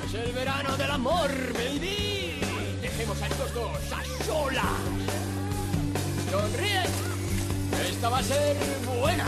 [0.04, 2.40] Es el verano del amor, baby.
[2.82, 4.83] Dejemos a estos dos a solas.
[8.10, 9.24] Va a ser buena.